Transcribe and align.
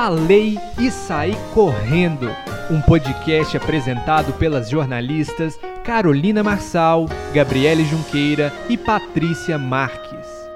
Falei 0.00 0.54
e 0.80 0.92
Saí 0.92 1.32
Correndo, 1.52 2.28
um 2.70 2.80
podcast 2.80 3.56
apresentado 3.56 4.32
pelas 4.38 4.70
jornalistas 4.70 5.58
Carolina 5.84 6.40
Marçal, 6.40 7.06
Gabriele 7.34 7.84
Junqueira 7.84 8.52
e 8.70 8.78
Patrícia 8.78 9.58
Marques. 9.58 10.48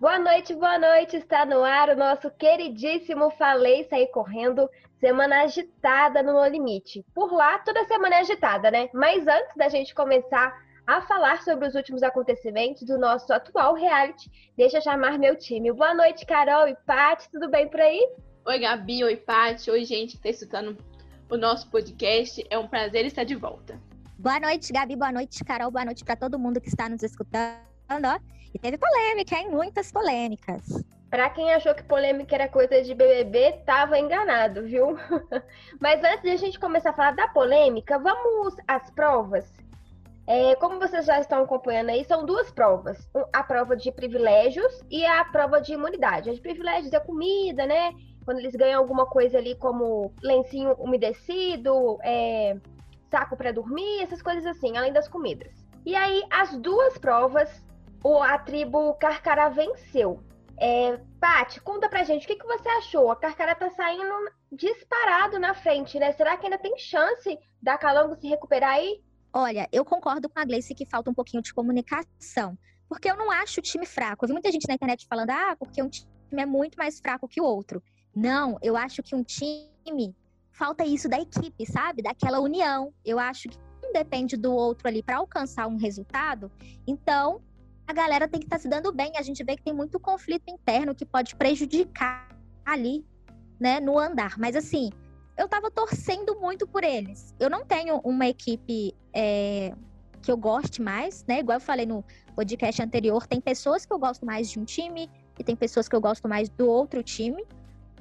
Boa 0.00 0.18
noite, 0.18 0.54
boa 0.54 0.78
noite. 0.78 1.18
Está 1.18 1.44
no 1.44 1.62
ar 1.62 1.90
o 1.90 1.96
nosso 1.96 2.30
queridíssimo 2.30 3.28
Falei 3.32 3.82
e 3.82 3.84
Saí 3.84 4.06
Correndo, 4.06 4.66
semana 4.98 5.42
agitada 5.42 6.22
no 6.22 6.32
No 6.32 6.46
Limite. 6.46 7.04
Por 7.14 7.34
lá, 7.34 7.58
toda 7.58 7.84
semana 7.84 8.14
é 8.14 8.20
agitada, 8.20 8.70
né? 8.70 8.88
Mas 8.94 9.28
antes 9.28 9.54
da 9.54 9.68
gente 9.68 9.94
começar 9.94 10.56
a 10.86 11.00
falar 11.00 11.42
sobre 11.42 11.66
os 11.66 11.74
últimos 11.74 12.02
acontecimentos 12.02 12.84
do 12.84 12.96
nosso 12.96 13.32
atual 13.32 13.74
reality. 13.74 14.30
Deixa 14.56 14.78
eu 14.78 14.82
chamar 14.82 15.18
meu 15.18 15.36
time. 15.36 15.72
Boa 15.72 15.92
noite, 15.92 16.24
Carol 16.24 16.68
e 16.68 16.76
Paty, 16.86 17.28
tudo 17.30 17.50
bem 17.50 17.68
por 17.68 17.80
aí? 17.80 18.08
Oi, 18.46 18.58
Gabi, 18.60 19.02
oi, 19.02 19.16
Paty. 19.16 19.70
Oi, 19.70 19.84
gente 19.84 20.12
que 20.12 20.28
está 20.28 20.28
escutando 20.28 20.78
o 21.28 21.36
nosso 21.36 21.68
podcast. 21.68 22.46
É 22.48 22.56
um 22.56 22.68
prazer 22.68 23.04
estar 23.04 23.24
de 23.24 23.34
volta. 23.34 23.80
Boa 24.16 24.38
noite, 24.38 24.72
Gabi, 24.72 24.94
boa 24.94 25.10
noite, 25.10 25.44
Carol, 25.44 25.70
boa 25.70 25.84
noite 25.84 26.04
para 26.04 26.14
todo 26.14 26.38
mundo 26.38 26.60
que 26.60 26.68
está 26.68 26.88
nos 26.88 27.02
escutando. 27.02 27.58
E 28.54 28.58
teve 28.58 28.78
polêmica, 28.78 29.36
hein? 29.36 29.48
Muitas 29.50 29.90
polêmicas. 29.90 30.84
Para 31.10 31.30
quem 31.30 31.52
achou 31.52 31.74
que 31.74 31.82
polêmica 31.82 32.34
era 32.34 32.48
coisa 32.48 32.82
de 32.82 32.94
BBB, 32.94 33.62
tava 33.64 33.98
enganado, 33.98 34.62
viu? 34.62 34.96
Mas 35.80 36.02
antes 36.02 36.22
de 36.22 36.30
a 36.30 36.36
gente 36.36 36.58
começar 36.58 36.90
a 36.90 36.94
falar 36.94 37.12
da 37.12 37.28
polêmica, 37.28 37.98
vamos 37.98 38.54
às 38.66 38.90
provas. 38.90 39.65
É, 40.26 40.56
como 40.56 40.80
vocês 40.80 41.06
já 41.06 41.20
estão 41.20 41.44
acompanhando 41.44 41.90
aí, 41.90 42.04
são 42.04 42.26
duas 42.26 42.50
provas. 42.50 43.08
A 43.32 43.42
prova 43.44 43.76
de 43.76 43.92
privilégios 43.92 44.80
e 44.90 45.04
a 45.04 45.24
prova 45.24 45.60
de 45.60 45.72
imunidade. 45.72 46.34
De 46.34 46.40
privilégios 46.40 46.92
é 46.92 46.98
comida, 46.98 47.64
né? 47.64 47.92
Quando 48.24 48.40
eles 48.40 48.56
ganham 48.56 48.80
alguma 48.80 49.06
coisa 49.06 49.38
ali 49.38 49.54
como 49.56 50.12
lencinho 50.20 50.72
umedecido, 50.80 51.96
é, 52.02 52.56
saco 53.08 53.36
para 53.36 53.52
dormir, 53.52 54.02
essas 54.02 54.20
coisas 54.20 54.44
assim, 54.46 54.76
além 54.76 54.92
das 54.92 55.06
comidas. 55.06 55.64
E 55.84 55.94
aí, 55.94 56.24
as 56.28 56.56
duas 56.58 56.98
provas, 56.98 57.64
a 58.22 58.38
tribo 58.38 58.94
Carcará 58.94 59.48
venceu. 59.48 60.20
É, 60.58 60.98
Paty, 61.20 61.60
conta 61.60 61.88
pra 61.88 62.02
gente, 62.02 62.24
o 62.24 62.26
que, 62.26 62.34
que 62.34 62.46
você 62.46 62.68
achou? 62.68 63.10
A 63.10 63.16
Carcará 63.16 63.54
tá 63.54 63.70
saindo 63.70 64.12
disparado 64.50 65.38
na 65.38 65.54
frente, 65.54 65.98
né? 66.00 66.12
Será 66.12 66.36
que 66.36 66.46
ainda 66.46 66.58
tem 66.58 66.76
chance 66.78 67.38
da 67.62 67.78
Calango 67.78 68.16
se 68.16 68.26
recuperar 68.26 68.70
aí? 68.70 69.00
Olha, 69.38 69.68
eu 69.70 69.84
concordo 69.84 70.30
com 70.30 70.40
a 70.40 70.46
Gleice 70.46 70.74
que 70.74 70.86
falta 70.86 71.10
um 71.10 71.14
pouquinho 71.14 71.42
de 71.42 71.52
comunicação. 71.52 72.56
Porque 72.88 73.10
eu 73.10 73.18
não 73.18 73.30
acho 73.30 73.60
o 73.60 73.62
time 73.62 73.84
fraco. 73.84 74.24
Eu 74.24 74.28
vi 74.28 74.32
muita 74.32 74.50
gente 74.50 74.66
na 74.66 74.72
internet 74.72 75.06
falando, 75.06 75.28
ah, 75.28 75.54
porque 75.58 75.82
um 75.82 75.90
time 75.90 76.08
é 76.32 76.46
muito 76.46 76.76
mais 76.78 76.98
fraco 76.98 77.28
que 77.28 77.38
o 77.38 77.44
outro. 77.44 77.82
Não, 78.14 78.56
eu 78.62 78.78
acho 78.78 79.02
que 79.02 79.14
um 79.14 79.22
time 79.22 80.16
falta 80.50 80.86
isso 80.86 81.06
da 81.06 81.20
equipe, 81.20 81.66
sabe? 81.66 82.00
Daquela 82.00 82.40
união. 82.40 82.94
Eu 83.04 83.18
acho 83.18 83.50
que 83.50 83.58
um 83.84 83.92
depende 83.92 84.38
do 84.38 84.54
outro 84.54 84.88
ali 84.88 85.02
para 85.02 85.18
alcançar 85.18 85.66
um 85.66 85.76
resultado. 85.76 86.50
Então, 86.86 87.42
a 87.86 87.92
galera 87.92 88.26
tem 88.26 88.40
que 88.40 88.46
estar 88.46 88.56
tá 88.56 88.62
se 88.62 88.68
dando 88.70 88.90
bem. 88.90 89.12
A 89.18 89.22
gente 89.22 89.44
vê 89.44 89.54
que 89.54 89.64
tem 89.64 89.74
muito 89.74 90.00
conflito 90.00 90.48
interno 90.48 90.94
que 90.94 91.04
pode 91.04 91.36
prejudicar 91.36 92.34
ali, 92.64 93.04
né, 93.60 93.80
no 93.80 93.98
andar. 93.98 94.38
Mas 94.38 94.56
assim, 94.56 94.88
eu 95.36 95.48
tava 95.48 95.70
torcendo 95.70 96.38
muito 96.40 96.66
por 96.66 96.82
eles. 96.82 97.34
Eu 97.38 97.50
não 97.50 97.64
tenho 97.64 97.98
uma 97.98 98.26
equipe 98.26 98.94
é, 99.12 99.74
que 100.22 100.30
eu 100.32 100.36
goste 100.36 100.80
mais, 100.80 101.24
né? 101.26 101.40
Igual 101.40 101.56
eu 101.56 101.60
falei 101.60 101.86
no 101.86 102.04
podcast 102.34 102.82
anterior, 102.82 103.26
tem 103.26 103.40
pessoas 103.40 103.84
que 103.84 103.92
eu 103.92 103.98
gosto 103.98 104.24
mais 104.24 104.50
de 104.50 104.58
um 104.58 104.64
time 104.64 105.10
e 105.38 105.44
tem 105.44 105.54
pessoas 105.54 105.88
que 105.88 105.94
eu 105.94 106.00
gosto 106.00 106.28
mais 106.28 106.48
do 106.48 106.66
outro 106.68 107.02
time. 107.02 107.44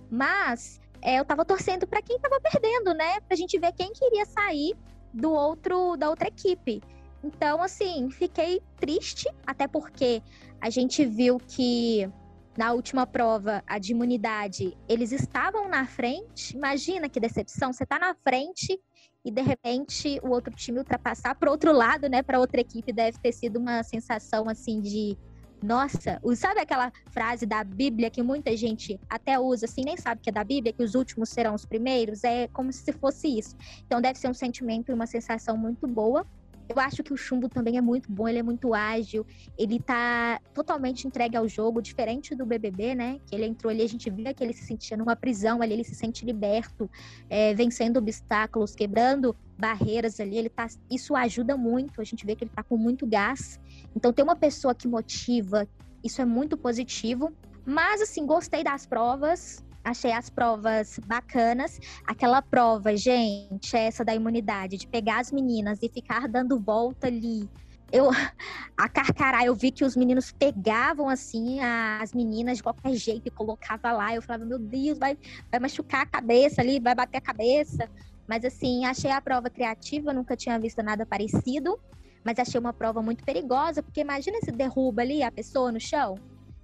Mas 0.09 0.79
é, 1.01 1.19
eu 1.19 1.25
tava 1.25 1.43
torcendo 1.43 1.85
para 1.85 2.01
quem 2.01 2.19
tava 2.19 2.39
perdendo, 2.39 2.93
né? 2.93 3.19
Pra 3.21 3.35
gente 3.35 3.59
ver 3.59 3.73
quem 3.73 3.91
queria 3.91 4.25
sair 4.25 4.75
do 5.13 5.31
outro 5.31 5.95
da 5.97 6.09
outra 6.09 6.27
equipe. 6.27 6.81
Então, 7.23 7.61
assim, 7.61 8.09
fiquei 8.11 8.61
triste, 8.79 9.27
até 9.45 9.67
porque 9.67 10.21
a 10.61 10.69
gente 10.69 11.03
viu 11.05 11.37
que 11.39 12.09
na 12.57 12.73
última 12.73 13.05
prova, 13.05 13.63
a 13.67 13.77
de 13.77 13.91
imunidade, 13.91 14.77
eles 14.87 15.11
estavam 15.11 15.67
na 15.67 15.85
frente. 15.85 16.55
Imagina 16.55 17.09
que 17.09 17.19
decepção, 17.19 17.73
você 17.73 17.83
está 17.83 17.99
na 17.99 18.15
frente 18.15 18.79
e 19.23 19.31
de 19.31 19.41
repente 19.41 20.19
o 20.23 20.29
outro 20.29 20.53
time 20.55 20.77
ultrapassar 20.77 21.35
para 21.35 21.51
outro 21.51 21.73
lado, 21.73 22.07
né, 22.07 22.21
para 22.21 22.39
outra 22.39 22.61
equipe 22.61 22.93
deve 22.93 23.17
ter 23.17 23.31
sido 23.31 23.57
uma 23.57 23.83
sensação 23.83 24.47
assim 24.47 24.79
de 24.79 25.17
nossa, 25.63 26.21
sabe 26.35 26.59
aquela 26.59 26.91
frase 27.09 27.45
da 27.45 27.63
Bíblia 27.63 28.11
que 28.11 28.21
muita 28.21 28.55
gente 28.55 28.99
até 29.09 29.39
usa 29.39 29.65
assim, 29.65 29.81
nem 29.83 29.97
sabe 29.97 30.21
que 30.21 30.29
é 30.29 30.33
da 30.33 30.43
Bíblia, 30.43 30.71
que 30.71 30.83
os 30.83 30.93
últimos 30.93 31.29
serão 31.29 31.55
os 31.55 31.65
primeiros? 31.65 32.23
É 32.23 32.47
como 32.49 32.71
se 32.71 32.91
fosse 32.93 33.39
isso. 33.39 33.55
Então 33.83 33.99
deve 33.99 34.19
ser 34.19 34.29
um 34.29 34.33
sentimento 34.33 34.91
e 34.91 34.93
uma 34.93 35.07
sensação 35.07 35.57
muito 35.57 35.87
boa. 35.87 36.25
Eu 36.67 36.79
acho 36.79 37.03
que 37.03 37.13
o 37.13 37.17
Chumbo 37.17 37.47
também 37.47 37.77
é 37.77 37.81
muito 37.81 38.11
bom, 38.11 38.27
ele 38.27 38.39
é 38.39 38.43
muito 38.43 38.73
ágil, 38.73 39.25
ele 39.57 39.79
tá 39.79 40.39
totalmente 40.53 41.07
entregue 41.07 41.37
ao 41.37 41.47
jogo, 41.47 41.81
diferente 41.81 42.35
do 42.35 42.45
BBB, 42.45 42.95
né? 42.95 43.19
Que 43.27 43.35
ele 43.35 43.45
entrou 43.45 43.71
ali, 43.71 43.83
a 43.83 43.87
gente 43.87 44.09
via 44.09 44.33
que 44.33 44.43
ele 44.43 44.53
se 44.53 44.65
sentia 44.65 44.97
numa 44.97 45.15
prisão 45.15 45.61
ali, 45.61 45.73
ele 45.73 45.83
se 45.83 45.95
sente 45.95 46.25
liberto, 46.25 46.89
é, 47.29 47.53
vencendo 47.53 47.97
obstáculos, 47.97 48.75
quebrando 48.75 49.35
barreiras 49.57 50.19
ali, 50.19 50.37
ele 50.37 50.49
tá, 50.49 50.67
isso 50.91 51.15
ajuda 51.15 51.55
muito, 51.55 52.01
a 52.01 52.03
gente 52.03 52.25
vê 52.25 52.35
que 52.35 52.43
ele 52.43 52.51
tá 52.53 52.63
com 52.63 52.77
muito 52.77 53.05
gás. 53.05 53.59
Então 53.95 54.11
ter 54.11 54.23
uma 54.23 54.35
pessoa 54.35 54.73
que 54.75 54.87
motiva, 54.87 55.67
isso 56.03 56.21
é 56.21 56.25
muito 56.25 56.57
positivo. 56.57 57.33
Mas 57.65 57.99
assim, 57.99 58.27
gostei 58.27 58.63
das 58.63 58.85
provas, 58.85 59.64
achei 59.85 60.11
as 60.11 60.29
provas 60.29 60.99
bacanas. 61.05 61.79
Aquela 62.05 62.41
prova, 62.41 62.97
gente, 62.97 63.77
essa 63.77 64.03
da 64.03 64.15
imunidade, 64.15 64.77
de 64.77 64.87
pegar 64.87 65.19
as 65.19 65.31
meninas 65.31 65.79
e 65.81 65.87
ficar 65.87 66.27
dando 66.27 66.59
volta 66.59 67.07
ali. 67.07 67.47
Eu, 67.91 68.09
a 68.75 68.89
carcará, 68.89 69.45
eu 69.45 69.53
vi 69.53 69.71
que 69.71 69.85
os 69.85 69.95
meninos 69.95 70.31
pegavam 70.31 71.07
assim 71.07 71.59
as 71.61 72.13
meninas 72.13 72.57
de 72.57 72.63
qualquer 72.63 72.93
jeito 72.95 73.27
e 73.27 73.31
colocava 73.31 73.91
lá. 73.91 74.13
Eu 74.13 74.23
falava, 74.23 74.43
meu 74.43 74.57
Deus, 74.57 74.97
vai, 74.97 75.15
vai 75.51 75.59
machucar 75.59 76.01
a 76.01 76.05
cabeça 76.07 76.61
ali, 76.61 76.79
vai 76.79 76.95
bater 76.95 77.19
a 77.19 77.21
cabeça. 77.21 77.87
Mas 78.27 78.43
assim, 78.43 78.85
achei 78.85 79.11
a 79.11 79.21
prova 79.21 79.51
criativa, 79.51 80.11
nunca 80.11 80.35
tinha 80.35 80.57
visto 80.59 80.81
nada 80.81 81.05
parecido. 81.05 81.79
Mas 82.23 82.39
achei 82.39 82.59
uma 82.59 82.73
prova 82.73 83.03
muito 83.03 83.23
perigosa, 83.23 83.83
porque 83.83 84.01
imagina 84.01 84.39
se 84.41 84.51
derruba 84.51 85.03
ali 85.03 85.21
a 85.21 85.31
pessoa 85.31 85.71
no 85.71 85.79
chão, 85.79 86.15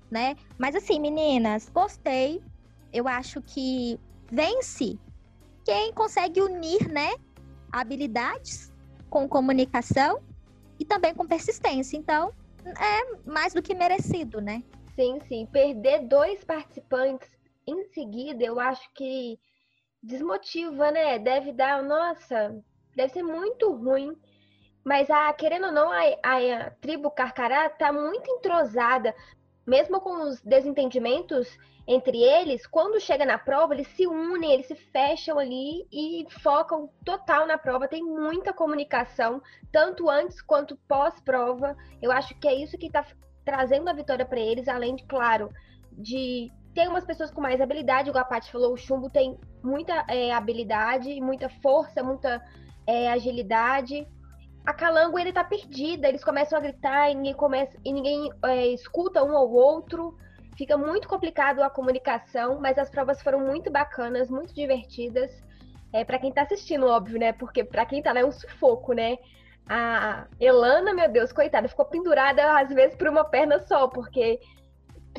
né? 0.10 0.36
Mas 0.58 0.76
assim, 0.76 1.00
meninas, 1.00 1.70
gostei 1.72 2.42
eu 2.94 3.08
acho 3.08 3.42
que 3.42 4.00
vence 4.32 5.00
quem 5.66 5.94
consegue 5.94 6.42
unir, 6.42 6.88
né, 6.88 7.12
habilidades 7.72 8.72
com 9.10 9.28
comunicação 9.28 10.22
e 10.80 10.86
também 10.86 11.14
com 11.14 11.28
persistência. 11.28 11.98
Então, 11.98 12.34
é 12.66 13.30
mais 13.30 13.54
do 13.54 13.62
que 13.62 13.74
merecido, 13.74 14.42
né? 14.42 14.64
Sim, 14.96 15.20
sim. 15.28 15.46
Perder 15.46 16.08
dois 16.08 16.44
participantes 16.44 17.30
em 17.68 17.84
seguida, 17.86 18.44
eu 18.44 18.60
acho 18.60 18.90
que 18.94 19.40
desmotiva, 20.02 20.92
né? 20.92 21.20
Deve 21.20 21.52
dar, 21.52 21.84
nossa, 21.84 22.62
deve 22.96 23.14
ser 23.14 23.24
muito 23.24 23.72
ruim. 23.74 24.18
Mas 24.84 25.10
a, 25.10 25.32
querendo 25.34 25.68
ou 25.68 25.72
não, 25.72 25.92
a, 25.92 26.02
a, 26.24 26.68
a 26.68 26.72
tribo 26.72 27.12
Carcará 27.12 27.70
tá 27.70 27.94
muito 27.94 28.30
entrosada, 28.30 29.16
mesmo 29.66 30.00
com 30.02 30.24
os 30.24 30.42
desentendimentos 30.42 31.58
entre 31.88 32.22
eles, 32.22 32.66
quando 32.68 33.00
chega 33.00 33.26
na 33.26 33.38
prova, 33.38 33.74
eles 33.74 33.88
se 33.90 34.06
unem, 34.08 34.54
eles 34.54 34.68
se 34.68 34.76
fecham 34.76 35.40
ali 35.40 35.86
e 35.92 36.26
focam 36.42 36.90
total 37.04 37.48
na 37.48 37.58
prova. 37.58 37.88
Tem 37.88 38.04
muita 38.04 38.54
comunicação, 38.54 39.42
tanto 39.72 40.10
antes 40.10 40.42
quanto 40.42 40.78
pós-prova. 40.88 41.76
Eu 42.02 42.12
acho 42.12 42.38
que 42.40 42.48
é 42.48 42.54
isso 42.54 42.78
que 42.78 42.88
está 42.88 43.06
trazendo 43.44 43.90
a 43.90 43.94
vitória 43.94 44.26
para 44.26 44.40
eles, 44.40 44.68
além 44.68 44.96
de, 44.96 45.04
claro, 45.06 45.50
de 45.92 46.52
ter 46.74 46.88
umas 46.88 47.04
pessoas 47.04 47.32
com 47.32 47.42
mais 47.42 47.60
habilidade, 47.60 48.10
igual 48.10 48.24
a 48.24 48.28
Paty 48.28 48.52
falou, 48.52 48.74
o 48.74 48.78
Chumbo 48.78 49.10
tem 49.10 49.38
muita 49.64 50.06
é, 50.08 50.32
habilidade, 50.32 51.20
muita 51.20 51.50
força, 51.50 52.04
muita 52.04 52.42
é, 52.88 53.12
agilidade. 53.12 54.08
A 54.66 54.74
Calango 54.74 55.18
ele 55.18 55.34
tá 55.34 55.44
perdida, 55.44 56.08
eles 56.08 56.24
começam 56.24 56.58
a 56.58 56.62
gritar 56.62 57.10
e 57.10 57.16
ninguém 57.16 57.34
começa 57.34 57.78
e 57.84 57.92
ninguém 57.92 58.30
é, 58.46 58.68
escuta 58.68 59.24
um 59.24 59.36
ao 59.36 59.52
outro 59.52 60.16
fica 60.62 60.78
muito 60.78 61.08
complicado 61.08 61.64
a 61.64 61.72
comunicação, 61.72 62.60
mas 62.60 62.78
as 62.78 62.88
provas 62.88 63.20
foram 63.22 63.40
muito 63.40 63.72
bacanas, 63.72 64.30
muito 64.30 64.54
divertidas. 64.54 65.32
É, 65.92 66.06
para 66.06 66.20
quem 66.20 66.30
está 66.30 66.44
assistindo, 66.44 66.86
óbvio, 66.86 67.20
né? 67.20 67.34
Porque 67.34 67.64
para 67.64 67.84
quem 67.84 67.98
está 67.98 68.14
lá 68.14 68.20
é 68.20 68.26
um 68.26 68.32
sufoco, 68.32 68.94
né? 68.94 69.18
A 69.68 70.28
Elana, 70.40 70.94
meu 70.94 71.10
Deus, 71.10 71.32
coitada, 71.32 71.68
ficou 71.68 71.86
pendurada 71.86 72.60
às 72.60 72.70
vezes 72.70 72.96
por 72.96 73.08
uma 73.08 73.24
perna 73.24 73.60
só, 73.60 73.88
porque 73.88 74.40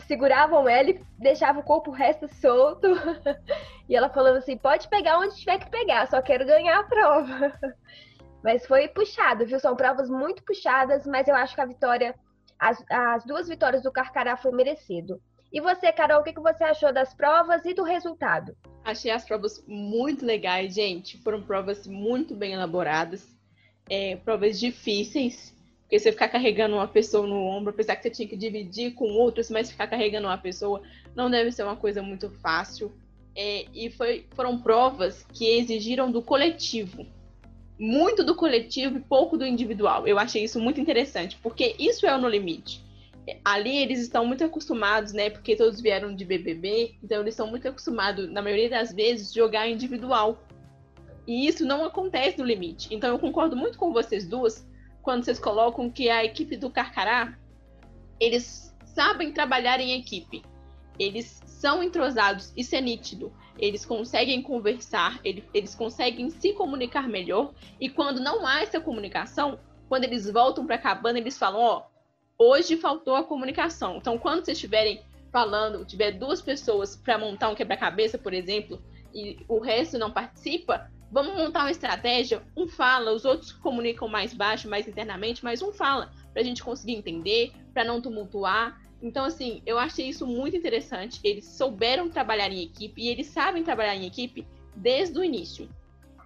seguravam 0.07 0.69
ela 0.69 0.91
e 0.91 1.01
deixavam 1.19 1.61
o 1.61 1.65
corpo 1.65 1.91
o 1.91 1.95
resto 1.95 2.29
solto. 2.37 2.87
e 3.89 3.97
ela 3.97 4.09
falando 4.09 4.37
assim: 4.37 4.57
pode 4.57 4.89
pegar 4.89 5.19
onde 5.19 5.37
tiver 5.37 5.59
que 5.59 5.71
pegar, 5.71 6.07
só 6.07 6.23
quero 6.23 6.47
ganhar 6.47 6.79
a 6.79 6.85
prova. 6.85 7.53
mas 8.43 8.67
foi 8.67 8.89
puxado, 8.89 9.47
viu? 9.47 9.59
São 9.61 9.77
provas 9.77 10.11
muito 10.11 10.43
puxadas, 10.43 11.07
mas 11.07 11.29
eu 11.29 11.35
acho 11.35 11.55
que 11.55 11.61
a 11.61 11.67
vitória, 11.67 12.15
as, 12.59 12.83
as 12.91 13.25
duas 13.25 13.49
vitórias 13.49 13.83
do 13.83 13.93
Carcará 13.93 14.37
foi 14.37 14.53
merecido. 14.53 15.21
E 15.53 15.61
você, 15.61 15.93
Carol, 15.93 16.21
o 16.21 16.25
que 16.25 16.33
você 16.41 16.65
achou 16.65 16.93
das 16.93 17.13
provas 17.13 17.65
e 17.67 17.75
do 17.75 17.83
resultado? 17.83 18.57
Achei 18.85 19.11
as 19.11 19.25
provas 19.25 19.63
muito 19.67 20.25
legais, 20.25 20.75
gente. 20.75 21.19
Foram 21.19 21.43
provas 21.43 21.87
muito 21.87 22.35
bem 22.35 22.55
elaboradas, 22.55 23.37
é, 23.89 24.17
provas 24.17 24.59
difíceis, 24.59 25.55
porque 25.83 25.99
você 25.99 26.11
ficar 26.11 26.29
carregando 26.29 26.77
uma 26.77 26.89
pessoa 26.89 27.27
no 27.27 27.37
ombro, 27.37 27.71
apesar 27.71 27.97
que 27.97 28.03
você 28.03 28.11
tinha 28.11 28.27
que 28.27 28.37
dividir 28.37 28.95
com 28.95 29.05
outros, 29.05 29.51
mas 29.51 29.71
ficar 29.71 29.87
carregando 29.87 30.27
uma 30.27 30.39
pessoa 30.39 30.83
não 31.15 31.31
deve 31.31 31.53
ser 31.53 31.65
uma 31.65 31.77
coisa 31.77 32.03
muito 32.03 32.31
fácil. 32.41 32.91
É, 33.37 33.67
e 33.75 33.91
foi, 33.91 34.27
foram 34.35 34.59
provas 34.59 35.23
que 35.35 35.47
exigiram 35.47 36.11
do 36.11 36.23
coletivo, 36.23 37.07
muito 37.83 38.23
do 38.23 38.37
coletivo 38.37 38.99
e 38.99 39.01
pouco 39.01 39.37
do 39.37 39.45
individual. 39.45 40.07
Eu 40.07 40.17
achei 40.17 40.45
isso 40.45 40.61
muito 40.61 40.81
interessante, 40.81 41.37
porque 41.43 41.75
isso 41.81 42.07
é 42.07 42.15
o 42.15 42.19
No 42.19 42.29
Limite. 42.29 42.81
Ali 43.45 43.77
eles 43.77 44.01
estão 44.01 44.25
muito 44.25 44.45
acostumados, 44.45 45.13
né? 45.13 45.31
Porque 45.31 45.57
todos 45.57 45.81
vieram 45.81 46.15
de 46.15 46.25
BBB, 46.25 46.95
então 47.03 47.21
eles 47.21 47.35
estão 47.35 47.49
muito 47.49 47.67
acostumados, 47.67 48.31
na 48.31 48.41
maioria 48.41 48.71
das 48.71 48.93
vezes, 48.93 49.33
jogar 49.33 49.69
individual. 49.69 50.45
E 51.27 51.49
isso 51.49 51.67
não 51.67 51.85
acontece 51.85 52.39
no 52.39 52.45
limite. 52.45 52.95
Então 52.95 53.11
eu 53.11 53.19
concordo 53.19 53.57
muito 53.57 53.77
com 53.77 53.93
vocês 53.93 54.29
duas 54.29 54.65
quando 55.03 55.25
vocês 55.25 55.41
colocam 55.41 55.91
que 55.91 56.09
a 56.09 56.25
equipe 56.25 56.57
do 56.57 56.71
Carcará, 56.71 57.37
eles 58.21 58.73
sabem 58.85 59.33
trabalhar 59.33 59.81
em 59.81 59.99
equipe. 59.99 60.45
Eles 61.01 61.43
são 61.47 61.83
entrosados, 61.83 62.53
isso 62.57 62.77
é 62.77 62.81
nítido. 62.81 63.33
Eles 63.59 63.85
conseguem 63.85 64.43
conversar, 64.43 65.21
eles, 65.25 65.45
eles 65.53 65.75
conseguem 65.75 66.31
se 66.31 66.53
comunicar 66.53 67.09
melhor. 67.09 67.53
E 67.81 67.89
quando 67.89 68.21
não 68.21 68.47
há 68.47 68.63
essa 68.63 68.81
comunicação, 68.81 69.59
quando 69.89 70.05
eles 70.05 70.31
voltam 70.31 70.67
para 70.67 70.77
a 70.77 70.79
cabana, 70.79 71.19
eles 71.19 71.39
falam: 71.39 71.61
Ó, 71.61 71.83
hoje 72.39 72.77
faltou 72.77 73.15
a 73.15 73.25
comunicação. 73.25 73.97
Então, 73.97 74.19
quando 74.19 74.45
vocês 74.45 74.57
estiverem 74.57 75.03
falando, 75.31 75.85
tiver 75.85 76.13
duas 76.13 76.43
pessoas 76.43 76.97
para 76.97 77.17
montar 77.19 77.49
um 77.49 77.55
quebra-cabeça, 77.55 78.19
por 78.19 78.35
exemplo, 78.35 78.83
e 79.15 79.39
o 79.49 79.59
resto 79.59 79.99
não 79.99 80.11
participa, 80.11 80.91
vamos 81.11 81.37
montar 81.37 81.61
uma 81.61 81.71
estratégia. 81.71 82.43
Um 82.57 82.67
fala, 82.67 83.13
os 83.13 83.25
outros 83.25 83.53
comunicam 83.53 84.09
mais 84.09 84.33
baixo, 84.33 84.69
mais 84.69 84.89
internamente, 84.89 85.45
mas 85.45 85.63
um 85.63 85.73
fala, 85.73 86.11
para 86.33 86.43
a 86.43 86.45
gente 86.45 86.63
conseguir 86.63 86.95
entender, 86.95 87.53
para 87.73 87.85
não 87.85 88.01
tumultuar. 88.01 88.81
Então, 89.03 89.25
assim, 89.25 89.61
eu 89.67 89.79
achei 89.79 90.09
isso 90.09 90.27
muito 90.27 90.57
interessante. 90.57 91.21
Eles 91.25 91.45
souberam 91.45 92.09
trabalhar 92.09 92.51
em 92.51 92.63
equipe 92.63 93.03
e 93.03 93.09
eles 93.09 93.27
sabem 93.27 93.65
trabalhar 93.65 93.97
em 93.97 94.07
equipe 94.07 94.47
desde 94.77 95.19
o 95.19 95.25
início. 95.25 95.69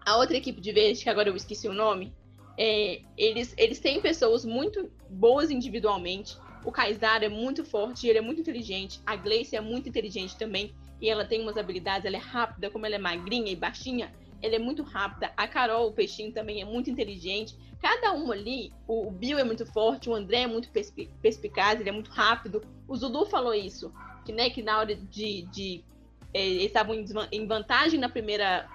A 0.05 0.19
outra 0.19 0.37
equipe 0.37 0.61
de 0.61 0.73
verde, 0.73 1.02
que 1.02 1.08
agora 1.08 1.31
eu 1.31 1.34
esqueci 1.34 1.67
o 1.67 1.73
nome, 1.73 2.12
é, 2.58 3.00
eles, 3.17 3.55
eles 3.56 3.81
têm 3.81 4.00
pessoas 4.00 4.44
muito 4.44 4.90
boas 5.08 5.50
individualmente. 5.50 6.37
O 6.64 6.70
Kaysar 6.70 7.23
é 7.23 7.28
muito 7.28 7.64
forte, 7.64 8.06
ele 8.06 8.19
é 8.19 8.23
muito 8.23 8.40
inteligente. 8.40 9.00
A 9.06 9.17
Gleice 9.17 9.56
é 9.56 9.61
muito 9.61 9.88
inteligente 9.88 10.37
também. 10.37 10.75
E 11.00 11.08
ela 11.08 11.25
tem 11.25 11.40
umas 11.40 11.56
habilidades, 11.56 12.05
ela 12.05 12.17
é 12.17 12.20
rápida, 12.20 12.70
como 12.70 12.84
ela 12.84 12.94
é 12.94 12.99
magrinha 12.99 13.50
e 13.50 13.56
baixinha, 13.56 14.12
ela 14.43 14.55
é 14.55 14.59
muito 14.59 14.83
rápida. 14.83 15.33
A 15.37 15.47
Carol, 15.49 15.88
o 15.88 15.93
peixinho, 15.93 16.33
também 16.33 16.61
é 16.61 16.65
muito 16.65 16.91
inteligente. 16.91 17.56
Cada 17.81 18.12
um 18.12 18.33
ali, 18.33 18.73
o 18.87 19.11
Bill 19.11 19.38
é 19.38 19.44
muito 19.44 19.67
forte, 19.67 20.09
o 20.09 20.15
André 20.15 20.43
é 20.43 20.47
muito 20.47 20.71
perspicaz, 21.21 21.81
ele 21.81 21.88
é 21.88 21.93
muito 21.93 22.11
rápido. 22.11 22.62
O 22.88 22.97
Zulu 22.97 23.27
falou 23.27 23.55
isso, 23.55 23.93
que, 24.25 24.33
né, 24.33 24.50
que 24.50 24.62
na 24.62 24.79
hora 24.79 24.94
de. 24.94 25.43
de 25.43 25.85
é, 26.35 26.44
eles 26.44 26.65
estavam 26.65 26.94
em 27.33 27.47
vantagem 27.47 27.99
na 27.99 28.09
primeira, 28.09 28.69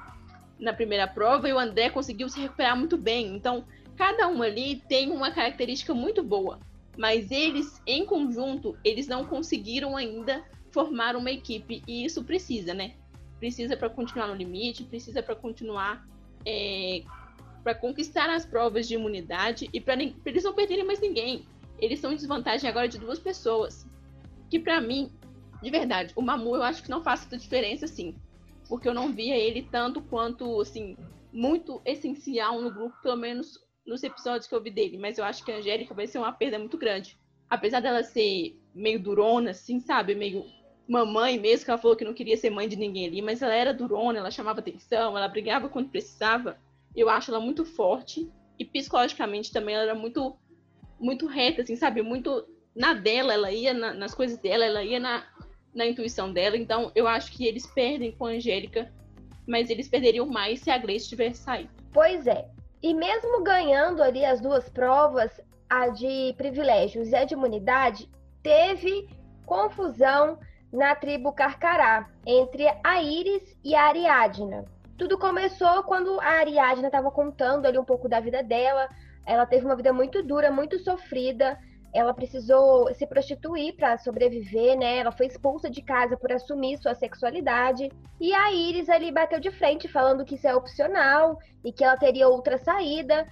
na 0.60 0.74
primeira 0.74 1.08
prova 1.08 1.48
e 1.48 1.54
o 1.54 1.60
André 1.60 1.90
conseguiu 1.90 2.30
se 2.30 2.40
recuperar 2.40 2.78
muito 2.78 2.98
bem. 2.98 3.36
Então, 3.36 3.66
cada 3.96 4.28
um 4.28 4.42
ali 4.42 4.82
tem 4.88 5.12
uma 5.12 5.32
característica 5.32 5.94
muito 5.94 6.24
boa. 6.24 6.60
Mas 6.98 7.32
eles, 7.32 7.82
em 7.86 8.06
conjunto, 8.06 8.78
eles 8.84 9.08
não 9.08 9.26
conseguiram 9.26 9.96
ainda 9.96 10.44
formar 10.72 11.16
uma 11.16 11.32
equipe. 11.32 11.82
E 11.88 12.04
isso 12.06 12.24
precisa, 12.24 12.74
né? 12.74 12.94
Precisa 13.42 13.76
para 13.76 13.90
continuar 13.90 14.28
no 14.28 14.36
limite, 14.36 14.84
precisa 14.84 15.24
para 15.24 15.36
continuar 15.36 16.08
é, 16.46 17.02
para 17.64 17.74
conquistar 17.74 18.30
as 18.30 18.46
provas 18.46 18.88
de 18.88 18.94
imunidade 18.94 19.68
e 19.74 19.82
para 19.82 19.98
eles 20.00 20.44
não 20.44 20.54
perderem 20.54 20.86
mais 20.86 21.02
ninguém. 21.02 21.44
Eles 21.80 21.98
estão 21.98 22.12
em 22.12 22.16
desvantagem 22.16 22.70
agora 22.70 22.88
de 22.88 23.00
duas 23.00 23.18
pessoas. 23.18 23.84
Que 24.48 24.60
para 24.60 24.80
mim, 24.80 25.12
de 25.60 25.72
verdade, 25.72 26.14
o 26.16 26.22
Mamu 26.22 26.56
eu 26.56 26.62
acho 26.62 26.84
que 26.84 26.90
não 26.92 27.04
faz 27.04 27.24
tanta 27.24 27.40
diferença 27.40 27.86
assim. 27.86 28.16
Porque 28.70 28.88
eu 28.88 28.94
não 28.94 29.12
via 29.12 29.36
ele 29.36 29.64
tanto 29.64 30.04
quanto, 30.04 30.62
assim, 30.62 30.96
muito 31.34 31.82
essencial 31.84 32.62
no 32.62 32.72
grupo, 32.72 32.96
pelo 33.02 33.18
menos 33.18 33.60
nos 33.84 34.04
episódios 34.04 34.46
que 34.46 34.54
eu 34.54 34.62
vi 34.62 34.70
dele. 34.70 35.00
Mas 35.00 35.18
eu 35.18 35.26
acho 35.26 35.44
que 35.44 35.52
a 35.52 35.58
Angélica 35.58 35.96
vai 35.96 36.06
ser 36.06 36.20
uma 36.20 36.32
perda 36.32 36.60
muito 36.60 36.78
grande. 36.78 37.18
Apesar 37.50 37.80
dela 37.80 38.04
ser 38.04 38.56
meio 38.74 39.02
durona, 39.02 39.50
assim, 39.50 39.80
sabe? 39.80 40.14
Meio 40.14 40.46
mamãe 40.92 41.40
mesmo, 41.40 41.64
que 41.64 41.72
ela 41.72 41.80
falou 41.80 41.96
que 41.96 42.04
não 42.04 42.14
queria 42.14 42.36
ser 42.36 42.50
mãe 42.50 42.68
de 42.68 42.76
ninguém 42.76 43.08
ali, 43.08 43.22
mas 43.22 43.42
ela 43.42 43.56
era 43.56 43.74
durona, 43.74 44.20
ela 44.20 44.30
chamava 44.30 44.60
atenção, 44.60 45.18
ela 45.18 45.28
brigava 45.28 45.70
quando 45.70 45.90
precisava 45.90 46.58
eu 46.96 47.10
acho 47.10 47.32
ela 47.32 47.40
muito 47.40 47.64
forte 47.64 48.30
e 48.60 48.66
psicologicamente 48.66 49.54
também 49.54 49.76
ela 49.76 49.86
era 49.86 49.96
muito 49.96 50.36
muito 51.00 51.26
reta, 51.26 51.62
assim, 51.62 51.76
sabe? 51.76 52.02
Muito 52.02 52.46
na 52.76 52.94
dela, 52.94 53.34
ela 53.34 53.52
ia 53.52 53.74
na, 53.74 53.94
nas 53.94 54.14
coisas 54.14 54.38
dela, 54.38 54.66
ela 54.66 54.84
ia 54.84 55.00
na, 55.00 55.24
na 55.74 55.88
intuição 55.88 56.32
dela. 56.32 56.56
Então, 56.56 56.92
eu 56.94 57.08
acho 57.08 57.32
que 57.32 57.48
eles 57.48 57.66
perdem 57.66 58.12
com 58.12 58.28
a 58.28 58.32
Angélica, 58.32 58.92
mas 59.48 59.72
eles 59.72 59.88
perderiam 59.88 60.28
mais 60.28 60.60
se 60.60 60.70
a 60.70 60.78
Grace 60.78 61.10
tivesse 61.10 61.42
saído. 61.42 61.72
Pois 61.92 62.28
é. 62.28 62.48
E 62.84 62.94
mesmo 62.94 63.42
ganhando 63.44 64.04
ali 64.04 64.24
as 64.24 64.42
duas 64.42 64.70
provas, 64.70 65.42
a 65.68 65.88
de 65.88 66.36
privilégios 66.38 67.10
e 67.10 67.16
a 67.16 67.26
de 67.26 67.34
imunidade, 67.34 68.08
teve 68.44 69.10
confusão 69.44 70.38
na 70.72 70.96
tribo 70.96 71.34
Carcará 71.34 72.08
entre 72.26 72.66
a 72.84 73.02
Iris 73.02 73.58
e 73.64 73.76
a 73.76 73.86
Ariadna. 73.86 74.66
Tudo 74.98 75.18
começou 75.18 75.84
quando 75.84 76.20
a 76.22 76.40
Ariadna 76.40 76.88
estava 76.88 77.12
contando 77.12 77.66
ali 77.66 77.78
um 77.78 77.84
pouco 77.84 78.08
da 78.08 78.20
vida 78.20 78.44
dela. 78.44 78.88
Ela 79.26 79.46
teve 79.46 79.66
uma 79.66 79.76
vida 79.76 79.92
muito 79.92 80.24
dura, 80.24 80.52
muito 80.52 80.80
sofrida. 80.80 81.58
Ela 81.94 82.14
precisou 82.14 82.94
se 82.94 83.06
prostituir 83.06 83.76
para 83.76 83.98
sobreviver, 83.98 84.78
né? 84.78 85.00
Ela 85.00 85.12
foi 85.12 85.26
expulsa 85.26 85.70
de 85.70 85.82
casa 85.82 86.16
por 86.16 86.32
assumir 86.32 86.78
sua 86.78 86.94
sexualidade. 86.94 87.92
E 88.20 88.34
a 88.34 88.52
Iris 88.52 88.90
ali 88.90 89.12
bateu 89.12 89.40
de 89.40 89.52
frente, 89.52 89.88
falando 89.88 90.24
que 90.24 90.36
isso 90.36 90.48
é 90.48 90.56
opcional 90.56 91.38
e 91.66 91.74
que 91.74 91.84
ela 91.84 91.98
teria 91.98 92.30
outra 92.30 92.58
saída. 92.58 93.28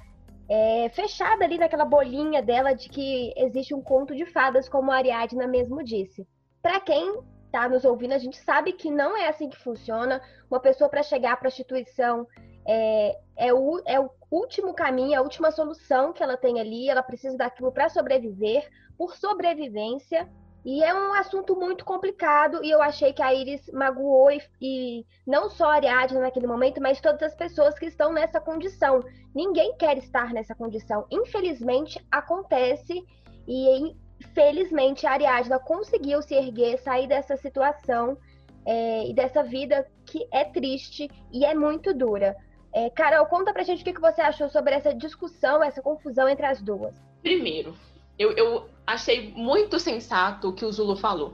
É, 0.49 0.89
fechada 0.89 1.45
ali 1.45 1.59
naquela 1.59 1.85
bolinha 1.85 2.41
dela 2.41 2.73
de 2.73 2.89
que 2.89 3.31
existe 3.37 3.73
um 3.75 3.81
conto 3.81 4.15
de 4.15 4.25
fadas, 4.25 4.67
como 4.67 4.91
a 4.91 4.95
Ariadna 4.95 5.47
mesmo 5.47 5.83
disse. 5.83 6.27
Para 6.61 6.79
quem 6.79 7.21
tá 7.51 7.67
nos 7.67 7.85
ouvindo, 7.85 8.13
a 8.13 8.17
gente 8.17 8.37
sabe 8.37 8.73
que 8.73 8.91
não 8.91 9.15
é 9.15 9.27
assim 9.27 9.49
que 9.49 9.57
funciona. 9.57 10.21
Uma 10.49 10.59
pessoa 10.59 10.89
para 10.89 11.03
chegar 11.03 11.33
à 11.33 11.37
prostituição 11.37 12.27
é, 12.67 13.17
é, 13.37 13.53
o, 13.53 13.81
é 13.85 13.99
o 13.99 14.09
último 14.29 14.73
caminho, 14.73 15.13
é 15.13 15.15
a 15.15 15.21
última 15.21 15.51
solução 15.51 16.13
que 16.13 16.21
ela 16.21 16.37
tem 16.37 16.59
ali. 16.59 16.89
Ela 16.89 17.03
precisa 17.03 17.37
daquilo 17.37 17.71
para 17.71 17.89
sobreviver, 17.89 18.69
por 18.97 19.15
sobrevivência. 19.15 20.29
E 20.65 20.83
é 20.83 20.93
um 20.93 21.13
assunto 21.13 21.55
muito 21.55 21.85
complicado 21.85 22.61
e 22.63 22.69
eu 22.69 22.81
achei 22.81 23.13
que 23.13 23.21
a 23.21 23.33
Iris 23.33 23.71
magoou 23.71 24.29
e, 24.29 24.41
e, 24.61 25.05
não 25.25 25.49
só 25.49 25.71
a 25.71 25.75
Ariadna 25.75 26.19
naquele 26.19 26.47
momento, 26.47 26.81
mas 26.81 26.99
todas 26.99 27.23
as 27.23 27.33
pessoas 27.33 27.79
que 27.79 27.85
estão 27.85 28.11
nessa 28.11 28.41
condição. 28.41 29.01
Ninguém 29.33 29.75
quer 29.77 29.97
estar 29.97 30.33
nessa 30.33 30.53
condição. 30.53 31.07
Infelizmente 31.09 32.05
acontece 32.11 33.01
e 33.47 33.95
felizmente 34.33 35.05
a 35.05 35.11
Ariadna 35.11 35.59
conseguiu 35.59 36.21
se 36.21 36.35
erguer, 36.35 36.77
sair 36.79 37.07
dessa 37.07 37.37
situação 37.37 38.17
é, 38.65 39.07
e 39.07 39.13
dessa 39.13 39.43
vida 39.43 39.87
que 40.05 40.27
é 40.31 40.43
triste 40.43 41.09
e 41.31 41.45
é 41.45 41.53
muito 41.53 41.93
dura. 41.93 42.35
É, 42.73 42.89
Carol, 42.89 43.25
conta 43.25 43.51
pra 43.51 43.63
gente 43.63 43.81
o 43.81 43.93
que 43.93 43.99
você 43.99 44.21
achou 44.21 44.49
sobre 44.49 44.75
essa 44.75 44.93
discussão, 44.93 45.63
essa 45.63 45.81
confusão 45.81 46.29
entre 46.29 46.45
as 46.45 46.61
duas. 46.61 46.95
Primeiro, 47.21 47.75
eu, 48.17 48.31
eu 48.33 48.69
achei 48.85 49.31
muito 49.35 49.79
sensato 49.79 50.49
o 50.49 50.53
que 50.53 50.65
o 50.65 50.71
Zulu 50.71 50.95
falou. 50.95 51.33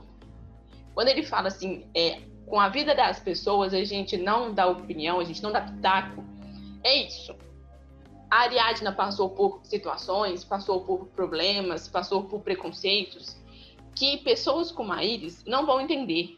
Quando 0.94 1.08
ele 1.08 1.22
fala 1.22 1.48
assim, 1.48 1.86
é, 1.94 2.20
com 2.46 2.58
a 2.58 2.68
vida 2.68 2.94
das 2.94 3.20
pessoas 3.20 3.74
a 3.74 3.84
gente 3.84 4.16
não 4.16 4.54
dá 4.54 4.66
opinião, 4.66 5.20
a 5.20 5.24
gente 5.24 5.42
não 5.42 5.52
dá 5.52 5.60
pitaco, 5.60 6.24
é 6.82 7.02
isso. 7.06 7.34
A 8.30 8.40
Ariadna 8.40 8.92
passou 8.92 9.30
por 9.30 9.60
situações, 9.64 10.44
passou 10.44 10.84
por 10.84 11.06
problemas, 11.08 11.88
passou 11.88 12.24
por 12.24 12.40
preconceitos 12.40 13.36
que 13.94 14.18
pessoas 14.18 14.70
como 14.70 14.92
a 14.92 15.02
Iris 15.02 15.44
não 15.44 15.64
vão 15.64 15.80
entender. 15.80 16.36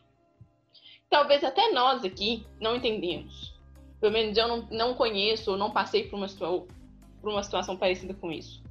Talvez 1.11 1.43
até 1.43 1.73
nós 1.73 2.05
aqui 2.05 2.47
não 2.61 2.77
entendemos. 2.77 3.59
Pelo 4.01 4.13
menos 4.13 4.37
eu 4.37 4.47
não, 4.47 4.69
não 4.71 4.95
conheço 4.95 5.51
ou 5.51 5.57
não 5.57 5.71
passei 5.71 6.05
por 6.05 6.17
uma, 6.17 6.29
por 6.29 7.31
uma 7.31 7.43
situação 7.43 7.77
parecida 7.77 8.15
com 8.15 8.31
isso. 8.31 8.63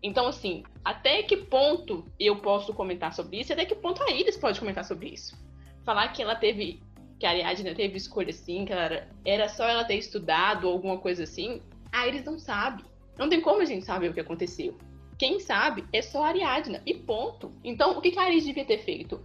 Então, 0.00 0.28
assim, 0.28 0.62
até 0.84 1.22
que 1.22 1.36
ponto 1.36 2.04
eu 2.20 2.36
posso 2.36 2.72
comentar 2.72 3.12
sobre 3.12 3.40
isso? 3.40 3.52
Até 3.52 3.64
que 3.64 3.74
ponto 3.74 4.02
a 4.02 4.10
Iris 4.10 4.36
pode 4.36 4.60
comentar 4.60 4.84
sobre 4.84 5.08
isso? 5.08 5.36
Falar 5.84 6.08
que 6.08 6.22
ela 6.22 6.36
teve, 6.36 6.80
que 7.18 7.26
a 7.26 7.30
Ariadna 7.30 7.74
teve 7.74 7.96
escolha 7.96 8.30
assim, 8.30 8.64
que 8.64 8.72
ela 8.72 8.82
era, 8.82 9.08
era 9.24 9.48
só 9.48 9.64
ela 9.64 9.84
ter 9.84 9.96
estudado 9.96 10.68
ou 10.68 10.74
alguma 10.74 10.98
coisa 10.98 11.24
assim, 11.24 11.60
a 11.92 12.06
Iris 12.06 12.24
não 12.24 12.38
sabe. 12.38 12.84
Não 13.16 13.28
tem 13.28 13.40
como 13.40 13.62
a 13.62 13.64
gente 13.64 13.84
saber 13.84 14.10
o 14.10 14.14
que 14.14 14.20
aconteceu. 14.20 14.76
Quem 15.18 15.40
sabe 15.40 15.84
é 15.92 16.00
só 16.00 16.24
a 16.24 16.28
Ariadna. 16.28 16.80
E 16.86 16.94
ponto. 16.94 17.52
Então, 17.64 17.98
o 17.98 18.00
que 18.00 18.16
a 18.18 18.30
Iris 18.30 18.44
devia 18.44 18.64
ter 18.64 18.78
feito? 18.78 19.20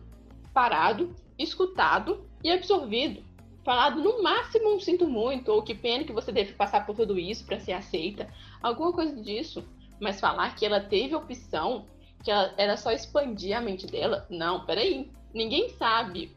parado, 0.53 1.13
escutado 1.37 2.25
e 2.43 2.51
absorvido. 2.51 3.23
Falado 3.65 4.01
no 4.01 4.21
máximo 4.21 4.75
um 4.75 4.79
sinto 4.79 5.07
muito, 5.07 5.51
ou 5.51 5.63
que 5.63 5.73
pena 5.73 6.03
que 6.03 6.13
você 6.13 6.31
deve 6.31 6.53
passar 6.53 6.85
por 6.85 6.95
tudo 6.95 7.17
isso 7.17 7.45
para 7.45 7.59
ser 7.59 7.73
aceita, 7.73 8.29
alguma 8.61 8.93
coisa 8.93 9.15
disso. 9.21 9.63
Mas 9.99 10.19
falar 10.19 10.55
que 10.55 10.65
ela 10.65 10.81
teve 10.81 11.15
opção, 11.15 11.85
que 12.23 12.29
ela 12.29 12.53
era 12.57 12.77
só 12.77 12.91
expandir 12.91 13.57
a 13.57 13.61
mente 13.61 13.87
dela, 13.87 14.27
não, 14.29 14.65
peraí. 14.65 15.09
Ninguém 15.33 15.69
sabe 15.69 16.35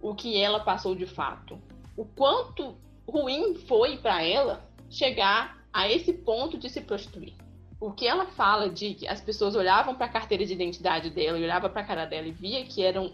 o 0.00 0.14
que 0.14 0.38
ela 0.38 0.60
passou 0.60 0.94
de 0.94 1.06
fato. 1.06 1.58
O 1.96 2.04
quanto 2.04 2.76
ruim 3.08 3.54
foi 3.54 3.96
para 3.98 4.22
ela 4.22 4.68
chegar 4.90 5.63
a 5.74 5.90
esse 5.90 6.12
ponto 6.12 6.56
de 6.56 6.70
se 6.70 6.80
prostituir. 6.80 7.34
O 7.80 7.90
que 7.90 8.06
ela 8.06 8.26
fala 8.26 8.70
de 8.70 8.94
que 8.94 9.08
as 9.08 9.20
pessoas 9.20 9.56
olhavam 9.56 9.96
para 9.96 10.06
a 10.06 10.08
carteira 10.08 10.46
de 10.46 10.52
identidade 10.52 11.10
dela 11.10 11.36
e 11.36 11.42
olhavam 11.42 11.68
para 11.68 11.82
a 11.82 11.84
cara 11.84 12.04
dela 12.04 12.28
e 12.28 12.30
via 12.30 12.64
que 12.64 12.80
era 12.80 13.02
um, 13.02 13.12